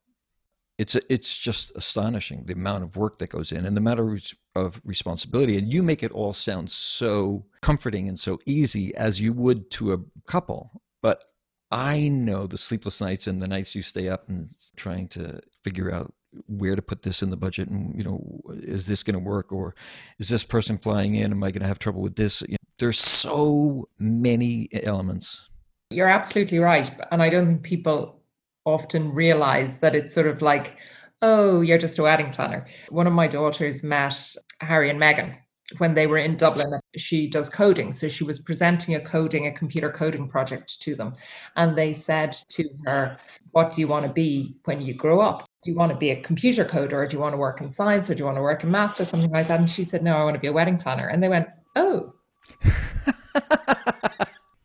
[0.77, 4.35] It's a, it's just astonishing the amount of work that goes in and the amount
[4.55, 5.59] of responsibility.
[5.59, 9.93] And you make it all sound so comforting and so easy as you would to
[9.93, 10.83] a couple.
[11.03, 11.25] But
[11.73, 15.93] I know the sleepless nights and the nights you stay up and trying to figure
[15.93, 16.15] out
[16.47, 19.51] where to put this in the budget and you know is this going to work
[19.51, 19.75] or
[20.19, 22.43] is this person flying in am i going to have trouble with this
[22.79, 25.49] there's so many elements
[25.91, 28.21] you're absolutely right and i don't think people
[28.65, 30.77] often realize that it's sort of like
[31.23, 35.35] oh you're just a wedding planner one of my daughters met harry and meghan
[35.79, 39.53] when they were in dublin she does coding so she was presenting a coding a
[39.53, 41.15] computer coding project to them
[41.57, 43.19] and they said to her
[43.53, 46.11] what do you want to be when you grow up do you want to be
[46.11, 48.37] a computer coder or do you want to work in science or do you want
[48.37, 49.59] to work in maths or something like that?
[49.59, 51.09] And she said, no, I want to be a wedding planner.
[51.09, 52.15] And they went, oh.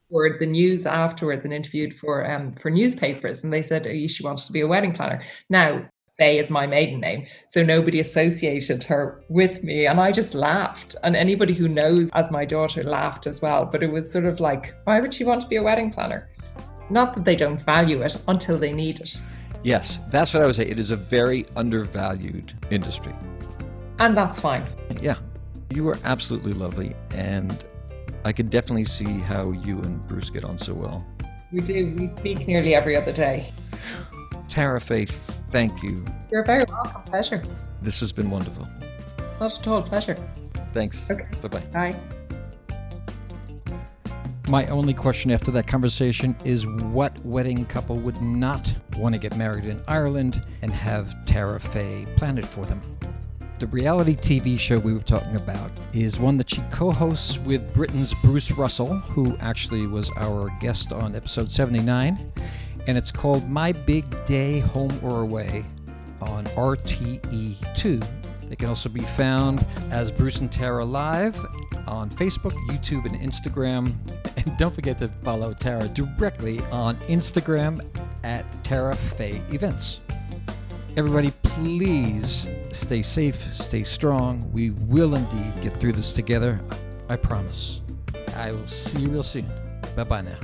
[0.09, 4.23] For the news afterwards and interviewed for um, for newspapers and they said oh, she
[4.23, 5.23] wanted to be a wedding planner.
[5.49, 7.25] Now, Fay is my maiden name.
[7.49, 9.87] So nobody associated her with me.
[9.87, 10.95] And I just laughed.
[11.03, 13.65] And anybody who knows as my daughter laughed as well.
[13.65, 16.29] But it was sort of like, why would she want to be a wedding planner?
[16.91, 19.19] Not that they don't value it until they need it.
[19.63, 20.67] Yes, that's what I would say.
[20.67, 23.15] It is a very undervalued industry.
[23.97, 24.67] And that's fine.
[25.01, 25.15] Yeah.
[25.71, 27.65] You were absolutely lovely, and
[28.25, 31.05] I could definitely see how you and Bruce get on so well.
[31.51, 31.95] We do.
[31.97, 33.51] We speak nearly every other day.
[34.49, 36.05] Tara Fay, thank you.
[36.31, 37.01] You're very welcome.
[37.03, 37.43] Pleasure.
[37.81, 38.67] This has been wonderful.
[39.39, 39.83] Not at all.
[39.83, 40.17] Pleasure.
[40.73, 41.09] Thanks.
[41.09, 41.27] Okay.
[41.41, 41.59] Bye bye.
[41.71, 41.95] Bye.
[44.47, 49.37] My only question after that conversation is what wedding couple would not want to get
[49.37, 52.81] married in Ireland and have Tara Fay plan it for them?
[53.63, 57.73] The reality TV show we were talking about is one that she co hosts with
[57.73, 62.33] Britain's Bruce Russell, who actually was our guest on episode 79.
[62.87, 65.63] And it's called My Big Day Home or Away
[66.19, 68.05] on RTE2.
[68.49, 71.39] They can also be found as Bruce and Tara Live
[71.87, 73.95] on Facebook, YouTube, and Instagram.
[74.45, 77.79] And don't forget to follow Tara directly on Instagram
[78.25, 80.01] at Tara Fay Events.
[80.95, 84.47] Everybody, please stay safe, stay strong.
[84.51, 86.59] We will indeed get through this together.
[87.09, 87.81] I promise.
[88.35, 89.49] I will see you real soon.
[89.95, 90.37] Bye bye now.